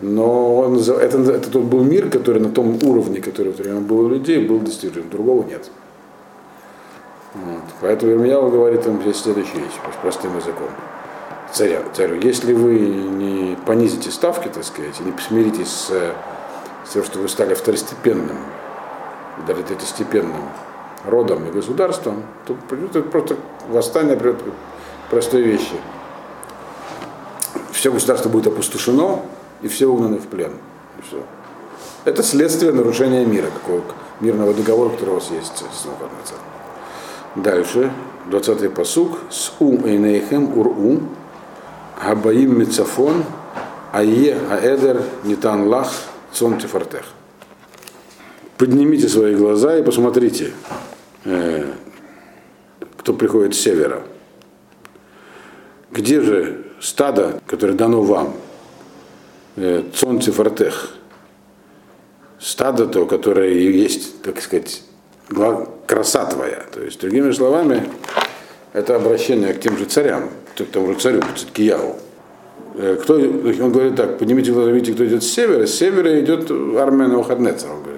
Но 0.00 0.56
он, 0.56 0.78
это, 0.78 1.18
это 1.18 1.50
тот 1.50 1.64
был 1.64 1.84
мир, 1.84 2.08
который 2.08 2.40
на 2.40 2.50
том 2.50 2.78
уровне, 2.82 3.20
который 3.20 3.52
в 3.52 3.56
то 3.56 3.62
время 3.62 3.80
был 3.80 4.00
у 4.00 4.08
людей, 4.08 4.44
был 4.46 4.58
достижим. 4.58 5.10
Другого 5.10 5.44
нет. 5.44 5.70
Вот. 7.34 7.62
Поэтому 7.80 8.12
Ирмияу 8.12 8.50
говорит 8.50 8.86
им 8.86 9.00
здесь 9.02 9.16
следующую 9.16 9.60
вещь, 9.60 9.74
простым 10.02 10.36
языком. 10.36 10.68
Царя, 11.52 11.82
царю, 11.94 12.18
если 12.20 12.52
вы 12.52 12.78
не 12.78 13.56
понизите 13.66 14.10
ставки, 14.10 14.48
так 14.48 14.64
сказать, 14.64 14.94
и 15.00 15.04
не 15.04 15.12
смиритесь 15.20 15.68
с, 15.68 15.88
с 15.88 16.92
тем, 16.92 17.04
что 17.04 17.18
вы 17.18 17.28
стали 17.28 17.54
второстепенным, 17.54 18.36
даже 19.46 19.62
третьестепенным 19.62 20.42
родом 21.04 21.46
и 21.48 21.50
государством, 21.50 22.22
то 22.46 22.54
придет 22.68 23.10
просто 23.10 23.36
восстание, 23.68 24.16
придет 24.16 24.42
простой 25.08 25.42
вещи. 25.42 25.74
Все 27.72 27.90
государство 27.90 28.28
будет 28.28 28.48
опустошено, 28.48 29.22
и 29.62 29.68
все 29.68 29.86
угнаны 29.86 30.18
в 30.18 30.26
плен. 30.26 30.52
Все. 31.06 31.22
Это 32.04 32.22
следствие 32.22 32.72
нарушения 32.72 33.24
мира, 33.24 33.46
какого 33.46 33.82
мирного 34.20 34.54
договора, 34.54 34.90
который 34.90 35.10
у 35.10 35.14
вас 35.14 35.30
есть 35.30 35.56
с 35.56 35.84
Навуходоносором. 35.84 36.42
Дальше, 37.36 37.92
20-й 38.28 38.70
посук. 38.70 39.18
С 39.30 39.52
ум 39.60 39.86
эйнейхем 39.86 40.58
ур-у, 40.58 41.00
габаим 42.02 42.58
мицафон, 42.58 43.24
ае 43.92 44.38
аэдер 44.50 45.02
нитан 45.24 45.68
лах 45.68 45.90
сон 46.32 46.58
тефартех. 46.58 47.04
Поднимите 48.60 49.08
свои 49.08 49.34
глаза 49.34 49.78
и 49.78 49.82
посмотрите, 49.82 50.50
э, 51.24 51.64
кто 52.98 53.14
приходит 53.14 53.54
с 53.54 53.58
севера. 53.58 54.02
Где 55.90 56.20
же 56.20 56.66
стадо, 56.78 57.40
которое 57.46 57.72
дано 57.72 58.02
вам? 58.02 58.34
Э, 59.56 59.82
цон 59.94 60.20
цифартех. 60.20 60.90
Стадо 62.38 62.86
то, 62.86 63.06
которое 63.06 63.54
есть, 63.54 64.20
так 64.20 64.42
сказать, 64.42 64.82
краса 65.86 66.26
твоя. 66.26 66.62
То 66.70 66.82
есть, 66.82 67.00
другими 67.00 67.32
словами, 67.32 67.88
это 68.74 68.94
обращение 68.94 69.54
к 69.54 69.60
тем 69.60 69.78
же 69.78 69.86
царям, 69.86 70.28
к 70.54 70.62
тому 70.64 70.92
же 70.92 70.98
царю, 70.98 71.22
к 71.22 71.38
Циткияву. 71.38 71.96
Э, 72.74 72.98
кто, 73.00 73.14
он 73.14 73.72
говорит 73.72 73.96
так, 73.96 74.18
поднимите 74.18 74.52
глаза, 74.52 74.70
видите, 74.70 74.92
кто 74.92 75.06
идет 75.06 75.22
с 75.22 75.28
севера, 75.28 75.66
с 75.66 75.74
севера 75.74 76.20
идет 76.20 76.50
армия 76.78 77.06
Навуходнецера. 77.06 77.72
Он 77.72 77.80
говорит, 77.80 77.89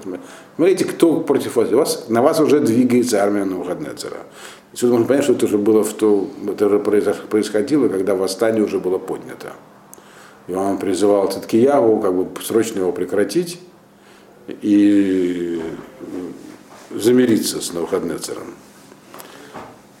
смотрите, 0.55 0.85
кто 0.85 1.19
против 1.21 1.55
вас, 1.55 1.71
вас, 1.71 2.05
на 2.09 2.21
вас 2.21 2.39
уже 2.39 2.59
двигается 2.59 3.23
армия 3.23 3.45
Навуходнецера. 3.45 4.17
Отсюда 4.71 4.93
можно 4.93 5.07
понять, 5.07 5.23
что 5.23 5.33
это 5.33 5.45
уже 5.45 5.57
было 5.57 5.83
в 5.83 5.93
то, 5.93 6.27
это 6.47 6.67
уже 6.67 6.79
происходило, 6.79 7.87
когда 7.89 8.15
восстание 8.15 8.63
уже 8.63 8.79
было 8.79 8.97
поднято. 8.97 9.53
И 10.47 10.53
он 10.53 10.77
призывал 10.77 11.31
Циткияву 11.31 11.99
как 11.99 12.13
бы 12.13 12.41
срочно 12.41 12.79
его 12.79 12.91
прекратить 12.91 13.59
и 14.47 15.61
замириться 16.91 17.61
с 17.61 17.73
Навуходнецером. 17.73 18.47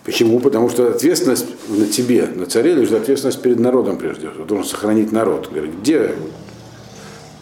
Почему? 0.03 0.39
Потому 0.41 0.69
что 0.69 0.89
ответственность 0.89 1.47
на 1.69 1.85
тебе, 1.85 2.27
на 2.27 2.45
царе, 2.45 2.73
лежит 2.73 2.93
ответственность 2.93 3.41
перед 3.41 3.59
народом 3.59 3.97
прежде 3.97 4.29
всего. 4.29 4.43
Должен 4.43 4.65
сохранить 4.65 5.13
народ. 5.13 5.49
Говорит, 5.49 5.75
где 5.79 6.13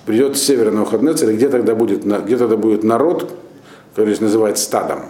придет 0.05 0.37
с 0.37 0.41
севера 0.41 0.71
на 0.71 0.79
Навуходнецер, 0.79 1.33
где 1.33 1.49
тогда 1.49 1.75
будет, 1.75 2.03
где 2.03 2.37
тогда 2.37 2.57
будет 2.57 2.83
народ, 2.83 3.31
который 3.91 4.17
называют 4.19 4.57
стадом. 4.57 5.03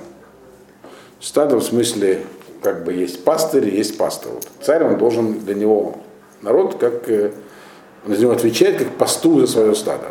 Стадом 1.19 1.59
в 1.59 1.63
смысле, 1.63 2.25
как 2.61 2.83
бы 2.83 2.93
есть 2.93 3.23
пастырь, 3.23 3.69
есть 3.69 3.97
пастор. 3.97 4.33
Вот 4.33 4.47
царь, 4.61 4.83
он 4.83 4.97
должен 4.97 5.39
для 5.39 5.53
него 5.53 5.97
народ, 6.41 6.75
как 6.79 7.09
э, 7.09 7.31
он 8.07 8.15
за 8.15 8.21
него 8.21 8.31
отвечает, 8.31 8.77
как 8.77 8.89
пастух 8.95 9.41
за 9.41 9.47
свое 9.47 9.75
стадо, 9.75 10.07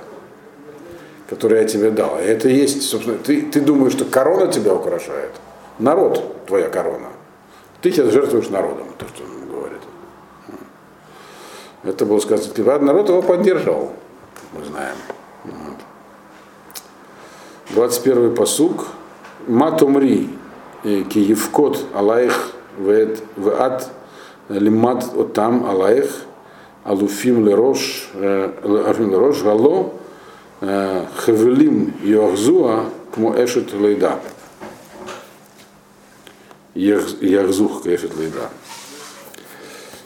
которое 1.29 1.63
я 1.63 1.69
тебе 1.69 1.91
дал. 1.91 2.19
И 2.21 2.23
это 2.23 2.49
есть, 2.49 2.83
собственно, 2.83 3.19
ты, 3.19 3.43
ты 3.43 3.61
думаешь, 3.61 3.93
что 3.93 4.05
корона 4.05 4.51
тебя 4.51 4.75
украшает. 4.75 5.33
Народ 5.79 6.47
твоя 6.47 6.69
корона. 6.69 7.09
Ты 7.83 7.91
сейчас 7.91 8.13
жертвуешь 8.13 8.51
народом, 8.51 8.89
то, 8.99 9.07
что 9.09 9.25
он 9.25 9.49
говорит. 9.49 9.81
Это 11.83 12.05
было 12.05 12.21
сказано, 12.21 12.55
типа, 12.55 12.79
народ 12.79 13.09
его 13.09 13.23
поддерживал, 13.23 13.93
мы 14.53 14.65
знаем. 14.65 14.97
21 17.71 18.35
посук. 18.35 18.87
Матумри, 19.47 20.29
киевкот 20.83 21.87
алаих 21.95 22.53
веат 22.79 23.89
лимат 24.49 25.05
отам 25.17 25.65
алаих 25.65 26.11
алуфим 26.85 27.47
лерош 27.47 28.11
лерош 28.15 29.43
гало 29.43 29.93
хевелим 30.61 31.95
йохзуа 32.03 32.85
кмо 33.15 33.35
эшет 33.43 33.73
лейда. 33.73 34.19
Яхзух 36.75 37.83
Кефет 37.83 38.17
Лейда. 38.17 38.49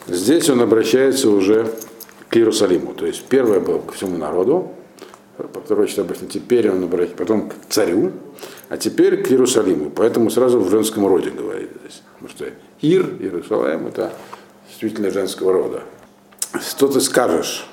Здесь 0.07 0.49
он 0.49 0.61
обращается 0.61 1.29
уже 1.29 1.71
Иерусалиму. 2.35 2.93
То 2.93 3.05
есть 3.05 3.25
первое 3.25 3.59
было 3.59 3.79
к 3.79 3.93
всему 3.93 4.17
народу, 4.17 4.71
второе 5.37 5.87
что 5.87 6.01
обычно 6.01 6.27
теперь 6.27 6.69
он 6.69 6.83
обращается, 6.83 7.17
потом 7.17 7.49
к 7.49 7.53
царю, 7.69 8.11
а 8.69 8.77
теперь 8.77 9.21
к 9.23 9.31
Иерусалиму. 9.31 9.89
Поэтому 9.89 10.29
сразу 10.29 10.59
в 10.59 10.69
женском 10.69 11.07
роде 11.07 11.29
говорит 11.29 11.69
здесь. 11.81 12.01
Потому 12.13 12.29
что 12.29 12.45
Ир, 12.81 13.05
Иерусалим, 13.19 13.87
это 13.87 14.13
действительно 14.67 15.11
женского 15.11 15.53
рода. 15.53 15.83
Что 16.59 16.87
ты 16.87 17.01
скажешь? 17.01 17.67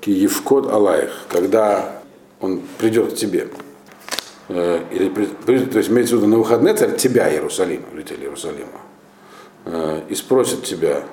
Киевкод 0.00 0.66
Алаих, 0.66 1.12
когда 1.30 2.02
он 2.40 2.60
придет 2.78 3.12
к 3.12 3.16
тебе. 3.16 3.48
Э, 4.48 4.82
или, 4.90 5.08
то 5.46 5.78
есть 5.78 5.88
имеется 5.88 6.16
в 6.16 6.18
виду 6.18 6.26
на 6.26 6.38
выходные 6.38 6.74
царь 6.74 6.96
тебя, 6.96 7.32
Иерусалим, 7.32 7.82
житель 7.94 8.20
Иерусалима, 8.20 8.80
э, 9.64 10.02
и 10.10 10.14
спросит 10.14 10.64
тебя, 10.64 11.04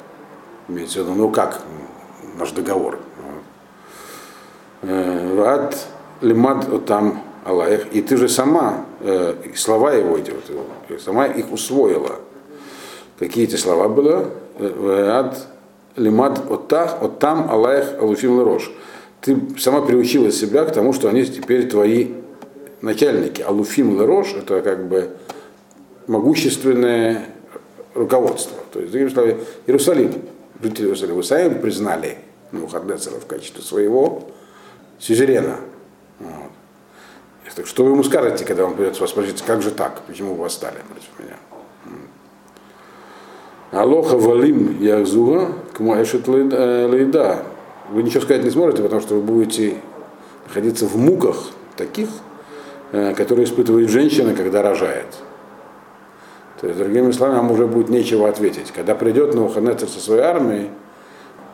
имеется 0.71 0.99
в 0.99 1.03
виду, 1.03 1.15
ну 1.15 1.29
как 1.29 1.61
наш 2.37 2.51
договор, 2.51 2.99
э, 4.81 5.43
Ад 5.45 5.77
лимад 6.21 6.85
там 6.85 7.23
Аллах, 7.43 7.87
и 7.91 8.01
ты 8.01 8.17
же 8.17 8.29
сама, 8.29 8.85
слова 9.55 9.93
его 9.93 10.17
эти, 10.17 10.31
вот, 10.31 11.01
сама 11.01 11.25
их 11.25 11.51
усвоила. 11.51 12.17
Какие 13.17 13.45
эти 13.45 13.55
слова 13.55 13.87
были? 13.87 14.27
Ад 15.09 15.47
лимад 15.95 16.39
оттах, 16.51 17.01
оттам 17.01 17.49
Аллах 17.49 17.99
алуфим 17.99 18.39
лерош. 18.39 18.71
Ты 19.21 19.39
сама 19.59 19.81
приучила 19.81 20.31
себя 20.31 20.65
к 20.65 20.73
тому, 20.73 20.93
что 20.93 21.07
они 21.07 21.23
теперь 21.25 21.69
твои 21.69 22.13
начальники, 22.81 23.41
Алуфим 23.41 23.99
Лерош, 23.99 24.33
это 24.33 24.61
как 24.61 24.87
бы 24.87 25.11
могущественное 26.07 27.27
руководство. 27.93 28.57
То 28.73 28.79
есть, 28.79 28.93
Иерусалим, 28.95 30.13
вы 31.13 31.23
сами 31.23 31.53
признали 31.59 32.17
Навуходнецера 32.51 33.19
в 33.19 33.25
качестве 33.25 33.61
своего 33.61 34.29
сюзерена. 34.99 35.57
Вот. 36.19 36.51
Так 37.55 37.67
что 37.67 37.83
вы 37.83 37.91
ему 37.91 38.03
скажете, 38.03 38.45
когда 38.45 38.65
он 38.65 38.75
придет 38.75 38.99
вас 38.99 39.09
спросить, 39.09 39.41
как 39.41 39.61
же 39.61 39.71
так, 39.71 40.01
почему 40.07 40.35
вы 40.35 40.43
восстали 40.43 40.77
против 40.89 41.09
меня? 41.19 41.37
Алоха 43.71 44.17
валим 44.17 44.79
язуга 44.81 45.53
к 45.73 45.81
эшет 45.81 46.27
лейда. 46.27 47.43
Вы 47.89 48.03
ничего 48.03 48.21
сказать 48.21 48.43
не 48.43 48.51
сможете, 48.51 48.83
потому 48.83 49.01
что 49.01 49.15
вы 49.15 49.21
будете 49.21 49.77
находиться 50.47 50.85
в 50.85 50.95
муках 50.95 51.37
таких, 51.75 52.09
Э, 52.93 53.13
которые 53.15 53.45
испытывает 53.45 53.89
женщина, 53.89 54.33
когда 54.33 54.61
рожает. 54.61 55.05
То 56.61 56.67
есть, 56.67 56.77
другими 56.77 57.11
словами, 57.11 57.37
вам 57.37 57.51
уже 57.51 57.65
будет 57.65 57.89
нечего 57.89 58.29
ответить. 58.29 58.71
Когда 58.71 58.93
придет 58.93 59.33
Навуходоносор 59.33 59.89
со 59.89 59.99
своей 59.99 60.21
армией, 60.21 60.69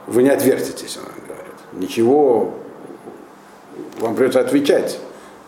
вы 0.06 0.24
не 0.24 0.30
отвертитесь, 0.30 0.98
она 0.98 1.08
говорит. 1.26 1.56
Ничего, 1.72 2.54
вам 4.00 4.16
придется 4.16 4.42
отвечать. 4.42 5.00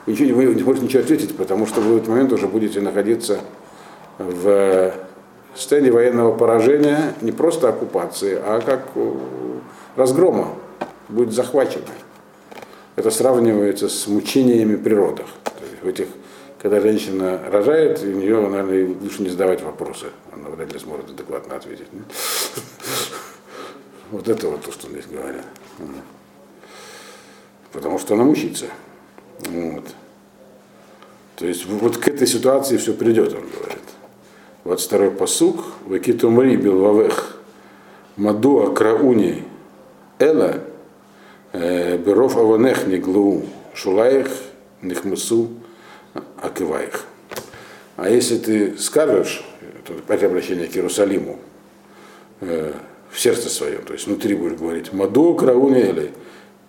Ничего, 0.06 0.38
вы 0.38 0.45
не 0.56 0.63
можете 0.63 0.86
ничего 0.86 1.04
ответить, 1.04 1.36
потому 1.36 1.67
что 1.67 1.82
вы 1.82 1.95
в 1.95 1.98
этот 1.98 2.08
момент 2.08 2.31
уже 2.31 2.48
будете 2.48 2.79
находиться 2.79 3.42
в 4.17 4.94
состоянии 5.56 5.90
военного 5.90 6.36
поражения, 6.36 7.13
не 7.21 7.34
просто 7.34 7.67
оккупации, 7.69 8.40
а 8.42 8.62
как 8.62 8.88
разгрома, 9.98 10.54
будет 11.10 11.34
захвачено. 11.34 11.84
Это 12.96 13.12
сравнивается 13.12 13.90
с 13.90 14.08
мучениями 14.08 14.77
при 14.77 14.94
родах 14.94 15.27
в 15.81 15.88
этих, 15.88 16.08
когда 16.60 16.82
женщина 16.82 17.40
рожает, 17.50 18.04
у 18.04 18.08
нее, 18.08 18.42
наверное, 18.42 18.96
лучше 19.02 19.24
не 19.24 19.30
задавать 19.30 19.62
вопросы. 19.64 20.08
Она 20.32 20.50
вряд 20.50 20.74
ли 20.74 20.80
сможет 20.80 21.10
адекватно 21.10 21.56
ответить. 21.56 21.88
Вот 24.12 24.28
это 24.28 24.50
вот 24.50 24.64
то, 24.64 24.72
что 24.72 24.90
здесь 24.90 25.06
говорят. 25.06 25.46
Потому 27.72 27.98
что 28.00 28.16
она 28.16 28.24
мучится. 28.24 28.66
Вот. 29.40 29.86
То 31.38 31.46
есть 31.46 31.66
вот 31.66 31.98
к 31.98 32.08
этой 32.08 32.28
ситуации 32.28 32.76
все 32.78 32.94
придет, 32.94 33.34
он 33.34 33.48
говорит. 33.50 33.84
Вот 34.66 34.82
второй 34.82 35.12
посук, 35.12 35.64
Вакитумри 35.86 36.58
Билвавех, 36.58 37.38
Мадуа 38.18 38.74
Крауни 38.74 39.46
Эла, 40.18 40.60
э, 41.54 41.98
Беров 41.98 42.36
Аванех 42.36 42.86
Неглу, 42.88 43.44
Шулаих 43.74 44.28
Нехмасу 44.82 45.50
Акиваих. 46.42 47.06
А 47.96 48.10
если 48.10 48.38
ты 48.38 48.78
скажешь, 48.78 49.44
это 49.62 49.94
опять 49.94 50.24
обращение 50.24 50.68
к 50.68 50.76
Иерусалиму, 50.76 51.40
э, 52.42 52.74
в 53.12 53.20
сердце 53.20 53.50
своем, 53.50 53.82
то 53.84 53.94
есть 53.94 54.08
внутри 54.08 54.36
будешь 54.36 54.58
говорить, 54.58 54.94
Маду 54.94 55.34
Карауни 55.34 56.12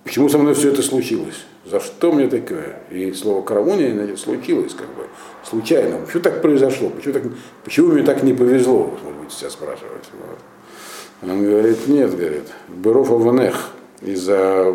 почему 0.05 0.29
со 0.29 0.39
мной 0.39 0.55
все 0.55 0.73
это 0.73 0.83
случилось? 0.83 1.45
За 1.65 1.79
что 1.79 2.11
мне 2.11 2.27
такое? 2.27 2.81
И 2.91 3.13
слово 3.13 3.45
значит, 3.47 4.19
случилось, 4.19 4.75
как 4.75 4.89
бы, 4.89 5.07
случайно. 5.45 5.99
Почему 5.99 6.23
так 6.23 6.43
произошло? 6.43 6.89
Почему, 6.89 7.15
так, 7.15 7.23
почему 7.65 7.93
мне 7.93 8.03
так 8.03 8.23
не 8.23 8.33
повезло? 8.33 8.85
Вот, 8.85 9.03
может 9.05 9.21
быть, 9.21 9.33
сейчас 9.33 9.53
спрашивать. 9.53 10.09
Вот. 10.19 11.31
Он 11.31 11.45
говорит, 11.45 11.87
нет, 11.87 12.17
говорит, 12.17 12.49
Беров 12.69 13.11
Аванех, 13.11 13.71
из-за 14.01 14.75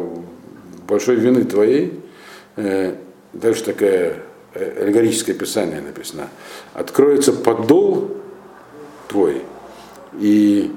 большой 0.88 1.16
вины 1.16 1.44
твоей, 1.44 2.00
э, 2.56 2.96
дальше 3.34 3.64
такая 3.64 4.18
аллегорическое 4.56 5.36
писание 5.36 5.82
написано, 5.82 6.30
откроется 6.74 7.34
подол 7.34 8.12
твой, 9.08 9.44
и 10.20 10.72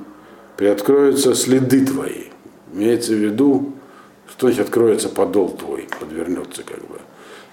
приоткроются 0.56 1.34
следы 1.34 1.86
твои. 1.86 2.24
Имеется 2.72 3.12
в 3.12 3.16
виду, 3.16 3.72
что 4.28 4.48
значит 4.48 4.66
откроется 4.66 5.08
подол 5.08 5.50
твой, 5.50 5.88
подвернется 5.98 6.62
как 6.62 6.80
бы. 6.80 6.98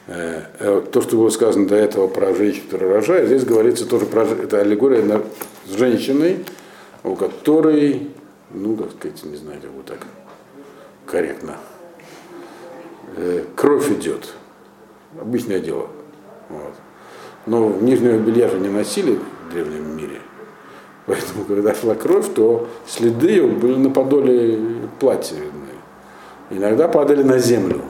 Э, 0.07 0.43
э, 0.59 0.81
то, 0.91 1.01
что 1.01 1.17
было 1.17 1.29
сказано 1.29 1.67
до 1.67 1.75
этого 1.75 2.07
про 2.07 2.33
женщину, 2.35 2.65
которая 2.69 2.95
рожает, 2.95 3.27
здесь 3.27 3.43
говорится 3.43 3.87
тоже 3.87 4.05
про 4.05 4.23
это 4.23 4.59
аллегория 4.59 5.21
с 5.67 5.71
женщиной, 5.71 6.45
у 7.03 7.15
которой, 7.15 8.09
ну, 8.51 8.75
как 8.75 8.91
сказать, 8.91 9.23
не 9.23 9.37
знаю, 9.37 9.61
как 9.61 9.71
бы 9.71 9.83
так 9.83 9.99
корректно, 11.05 11.57
э, 13.15 13.45
кровь 13.55 13.89
идет. 13.91 14.33
Обычное 15.19 15.59
дело. 15.59 15.89
Вот. 16.49 16.73
Но 17.45 17.69
нижнего 17.69 18.17
белья 18.17 18.49
же 18.49 18.59
не 18.59 18.69
носили 18.69 19.19
в 19.47 19.53
древнем 19.53 19.95
мире. 19.95 20.19
Поэтому, 21.05 21.45
когда 21.45 21.75
шла 21.75 21.93
кровь, 21.95 22.33
то 22.33 22.67
следы 22.87 23.45
были 23.45 23.75
на 23.75 23.91
подоле 23.91 24.59
платья 24.99 25.35
видны. 25.35 25.75
Иногда 26.49 26.87
падали 26.87 27.21
на 27.21 27.37
землю. 27.37 27.81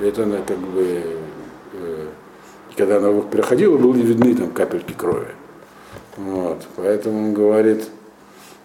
Это 0.00 0.24
она 0.24 0.38
как 0.46 0.58
бы, 0.58 1.02
э, 1.72 2.06
когда 2.76 2.96
она 2.96 3.20
переходила, 3.22 3.78
были 3.78 4.02
видны 4.02 4.34
там 4.34 4.50
капельки 4.50 4.92
крови. 4.92 5.28
Вот. 6.16 6.66
Поэтому 6.76 7.28
он 7.28 7.34
говорит, 7.34 7.84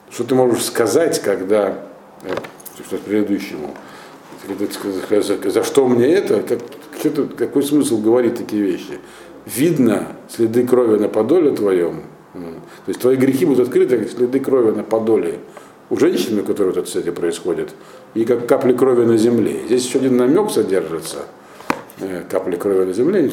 что 0.10 0.24
ты 0.24 0.34
можешь 0.34 0.66
сказать, 0.66 1.22
когда, 1.22 1.80
э, 2.24 2.34
что 2.84 2.98
предыдущему, 2.98 3.76
за 5.52 5.64
что 5.64 5.88
мне 5.88 6.08
это, 6.14 6.42
как, 6.42 6.60
что 7.00 7.28
какой 7.38 7.64
смысл 7.64 8.02
говорить 8.02 8.36
такие 8.36 8.62
вещи? 8.64 9.00
Видно 9.46 10.16
следы 10.30 10.66
крови 10.66 11.00
на 11.00 11.10
подоле 11.10 11.52
твоем, 11.52 12.04
то 12.34 12.88
есть 12.88 13.00
твои 13.00 13.16
грехи 13.16 13.46
будут 13.46 13.68
открыты, 13.68 13.98
как 13.98 14.10
следы 14.10 14.40
крови 14.40 14.72
на 14.72 14.84
подоле 14.84 15.40
у 15.90 15.98
женщины, 15.98 16.42
у 16.42 16.46
которой 16.46 16.68
вот 16.68 16.78
это, 16.78 16.86
кстати, 16.88 17.12
происходит, 17.12 17.70
и 18.14 18.24
как 18.24 18.48
капли 18.48 18.74
крови 18.74 19.04
на 19.04 19.18
земле. 19.18 19.60
Здесь 19.66 19.86
еще 19.86 20.00
один 20.00 20.16
намек 20.16 20.50
содержится, 20.50 21.26
э, 22.00 22.24
капли 22.30 22.56
крови 22.56 22.86
на 22.86 22.94
земле. 22.94 23.30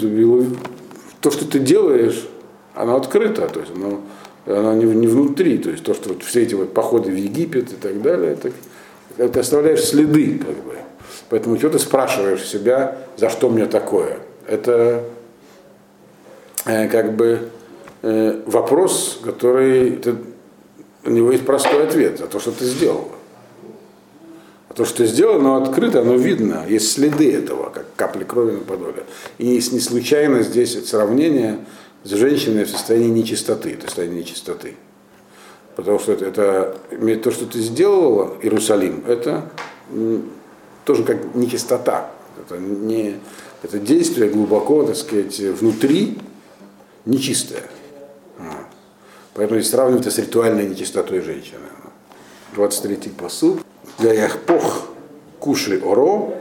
То, 1.20 1.30
что 1.30 1.48
ты 1.48 1.60
делаешь, 1.60 2.26
оно 2.74 2.96
открыто, 2.96 3.48
то 3.48 3.60
есть 3.60 3.72
оно, 3.74 4.00
оно 4.46 4.74
не, 4.74 4.84
не 4.84 5.06
внутри, 5.06 5.58
то 5.58 5.70
есть 5.70 5.84
то, 5.84 5.94
что 5.94 6.10
вот 6.10 6.24
все 6.24 6.42
эти 6.42 6.54
вот 6.54 6.74
походы 6.74 7.10
в 7.10 7.16
Египет 7.16 7.72
и 7.72 7.76
так 7.76 8.02
далее, 8.02 8.32
это, 8.32 9.28
ты 9.28 9.38
оставляешь 9.38 9.84
следы, 9.84 10.38
как 10.38 10.56
бы. 10.64 10.74
Поэтому 11.28 11.58
что 11.58 11.70
ты 11.70 11.78
спрашиваешь 11.78 12.44
себя, 12.44 12.98
за 13.16 13.28
что 13.30 13.48
мне 13.48 13.66
такое? 13.66 14.18
Это 14.46 15.04
э, 16.64 16.88
как 16.88 17.14
бы 17.14 17.50
э, 18.02 18.42
вопрос, 18.46 19.20
который 19.24 19.92
ты, 19.92 20.14
у 21.04 21.10
него 21.10 21.32
есть 21.32 21.44
простой 21.44 21.84
ответ 21.84 22.18
за 22.18 22.26
то, 22.26 22.40
что 22.40 22.52
ты 22.52 22.64
сделал. 22.64 23.08
А 24.68 24.74
то, 24.74 24.84
что 24.84 24.98
ты 24.98 25.06
сделал, 25.06 25.36
оно 25.36 25.62
открыто, 25.62 26.00
оно 26.00 26.14
видно, 26.14 26.64
есть 26.68 26.92
следы 26.92 27.32
этого, 27.32 27.70
как 27.70 27.86
капли 27.96 28.24
крови 28.24 28.52
на 28.52 28.60
подоле. 28.60 29.04
И 29.38 29.46
есть 29.46 29.72
не 29.72 29.80
случайно 29.80 30.42
здесь 30.42 30.88
сравнение 30.88 31.58
с 32.04 32.10
женщиной 32.10 32.64
в 32.64 32.70
состоянии 32.70 33.08
нечистоты, 33.08 33.72
это 33.72 33.86
состояние 33.86 34.20
нечистоты. 34.20 34.76
Потому 35.76 35.98
что 35.98 36.12
это, 36.12 36.26
это 36.90 37.22
то, 37.22 37.30
что 37.30 37.46
ты 37.46 37.60
сделала, 37.60 38.36
Иерусалим, 38.42 39.04
это 39.06 39.48
тоже 40.88 41.04
как 41.04 41.34
нечистота. 41.34 42.10
Это, 42.40 42.56
не, 42.56 43.16
это 43.62 43.78
действие 43.78 44.30
глубоко, 44.30 44.84
так 44.84 44.96
сказать, 44.96 45.38
внутри 45.38 46.16
нечистое. 47.04 47.64
Поэтому 49.34 49.60
здесь 49.60 49.70
сравнивают 49.70 50.06
это 50.06 50.14
с 50.14 50.18
ритуальной 50.18 50.66
нечистотой 50.66 51.20
женщины. 51.20 51.68
23-й 52.56 53.10
посуд. 53.10 53.60
Гаяхпох 53.98 54.88
куши 55.38 55.78
оро, 55.78 56.34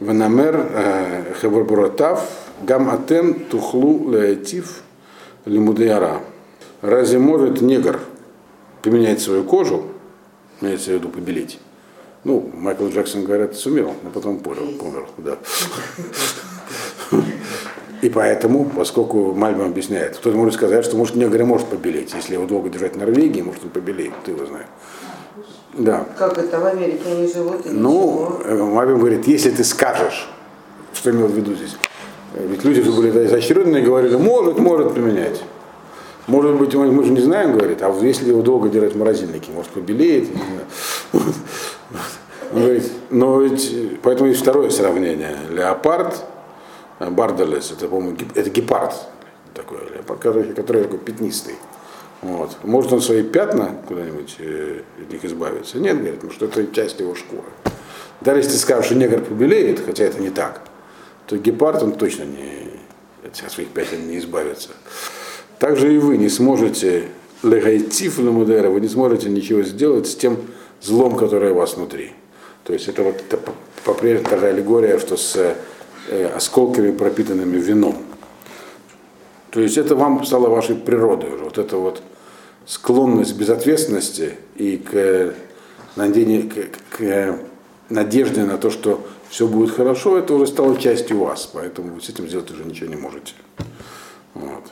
венамер 0.00 0.68
э, 0.70 1.34
хеврбуратав, 1.40 2.28
гам 2.62 2.90
атем 2.90 3.44
тухлу 3.44 4.10
леатив 4.10 4.82
лимудеяра. 5.44 6.22
Разве 6.82 7.20
может 7.20 7.60
негр 7.60 8.00
поменять 8.82 9.22
свою 9.22 9.44
кожу, 9.44 9.84
имеется 10.60 10.90
в 10.90 10.94
виду 10.94 11.08
побелить? 11.08 11.60
Ну, 12.24 12.50
Майкл 12.54 12.86
Джексон, 12.88 13.24
говорят, 13.24 13.54
сумел, 13.54 13.94
но 14.02 14.10
потом 14.10 14.38
понял, 14.38 14.66
помер, 14.78 15.06
да. 15.18 15.36
И 18.00 18.08
поэтому, 18.08 18.64
поскольку 18.64 19.34
Мальбом 19.34 19.68
объясняет, 19.68 20.16
кто-то 20.16 20.36
может 20.36 20.54
сказать, 20.54 20.84
что 20.84 20.96
может 20.96 21.16
негр 21.16 21.44
может 21.44 21.68
побелеть. 21.68 22.12
Если 22.14 22.34
его 22.34 22.46
долго 22.46 22.68
держать 22.68 22.94
в 22.94 22.98
Норвегии, 22.98 23.40
может 23.40 23.64
он 23.64 23.70
побелеет, 23.70 24.12
ты 24.24 24.32
его 24.32 24.44
знаешь. 24.46 24.66
Да. 25.74 26.06
Как 26.18 26.38
это 26.38 26.60
в 26.60 26.66
Америке 26.66 27.02
они 27.06 27.26
живут? 27.26 27.66
И 27.66 27.70
ну, 27.70 28.40
э, 28.44 28.62
Мальбом 28.62 29.00
говорит, 29.00 29.26
если 29.26 29.50
ты 29.50 29.64
скажешь, 29.64 30.28
что 30.92 31.10
имел 31.10 31.26
в 31.26 31.34
виду 31.34 31.54
здесь, 31.54 31.76
ведь 32.38 32.64
люди 32.64 32.82
же 32.82 32.92
были 32.92 33.26
изощренные 33.26 33.82
и 33.82 33.86
говорили, 33.86 34.16
может, 34.16 34.58
может 34.58 34.94
поменять. 34.94 35.42
Может 36.26 36.56
быть, 36.56 36.74
мы, 36.74 36.90
мы 36.90 37.04
же 37.04 37.12
не 37.12 37.20
знаем, 37.20 37.52
говорит, 37.52 37.82
а 37.82 37.90
если 38.00 38.28
его 38.28 38.40
долго 38.40 38.70
держать 38.70 38.94
в 38.94 38.98
морозильнике, 38.98 39.50
может 39.52 39.70
побелеет. 39.72 40.28
Он 42.54 42.60
говорит, 42.60 42.84
но 43.10 43.40
ведь, 43.40 44.00
поэтому 44.02 44.28
есть 44.28 44.40
второе 44.40 44.70
сравнение. 44.70 45.36
Леопард 45.50 46.24
Бардалес, 47.00 47.72
это, 47.72 47.88
по-моему, 47.88 48.16
это 48.32 48.48
гепард 48.48 48.94
такой, 49.54 49.78
который, 50.06 50.54
который 50.54 50.84
такой 50.84 51.00
пятнистый. 51.00 51.56
Вот. 52.22 52.56
Может 52.62 52.92
он 52.92 53.00
свои 53.00 53.24
пятна 53.24 53.82
куда-нибудь 53.88 54.36
э, 54.38 54.82
от 55.02 55.12
них 55.12 55.24
избавиться? 55.24 55.78
Нет, 55.78 55.96
говорит, 55.96 56.14
потому 56.14 56.32
что 56.32 56.46
это 56.46 56.66
часть 56.72 57.00
его 57.00 57.16
шкуры. 57.16 57.42
Даже 58.20 58.38
если 58.38 58.52
ты 58.52 58.58
скажешь, 58.58 58.86
что 58.86 58.94
негр 58.94 59.20
побелеет, 59.20 59.80
хотя 59.84 60.04
это 60.04 60.20
не 60.22 60.30
так, 60.30 60.62
то 61.26 61.36
гепард 61.36 61.82
он 61.82 61.92
точно 61.92 62.22
не, 62.22 62.70
от 63.26 63.50
своих 63.50 63.70
пятен 63.70 64.08
не 64.08 64.18
избавится. 64.18 64.70
Также 65.58 65.92
и 65.92 65.98
вы 65.98 66.18
не 66.18 66.28
сможете 66.28 67.08
легайтив 67.42 68.18
ламудера, 68.18 68.70
вы 68.70 68.80
не 68.80 68.88
сможете 68.88 69.28
ничего 69.28 69.62
сделать 69.62 70.06
с 70.06 70.14
тем 70.14 70.38
злом, 70.80 71.16
которое 71.16 71.52
у 71.52 71.56
вас 71.56 71.76
внутри. 71.76 72.12
То 72.64 72.72
есть 72.72 72.88
это 72.88 73.02
вот 73.02 73.16
это 73.16 73.38
по-прежнему 73.84 74.28
та 74.28 74.38
же 74.38 74.46
аллегория, 74.46 74.98
что 74.98 75.16
с 75.16 75.56
Э, 76.06 76.26
осколками, 76.26 76.90
пропитанными 76.90 77.56
вином. 77.56 77.96
То 79.50 79.60
есть 79.60 79.78
это 79.78 79.96
вам 79.96 80.22
стало 80.26 80.50
вашей 80.50 80.76
природой 80.76 81.32
уже. 81.32 81.44
Вот 81.44 81.56
эта 81.56 81.78
вот 81.78 82.02
склонность 82.66 83.34
к 83.34 83.38
безответственности 83.38 84.34
и 84.56 84.76
к, 84.76 85.34
надеянию, 85.96 86.50
к, 86.50 86.98
к 86.98 87.38
надежде 87.88 88.44
на 88.44 88.58
то, 88.58 88.68
что 88.68 89.06
все 89.30 89.46
будет 89.46 89.70
хорошо, 89.70 90.18
это 90.18 90.34
уже 90.34 90.46
стало 90.46 90.78
частью 90.78 91.20
вас. 91.20 91.48
Поэтому 91.50 91.94
вы 91.94 92.02
с 92.02 92.10
этим 92.10 92.28
сделать 92.28 92.50
уже 92.50 92.64
ничего 92.64 92.90
не 92.90 92.96
можете. 92.96 93.32
Вот. 94.34 94.64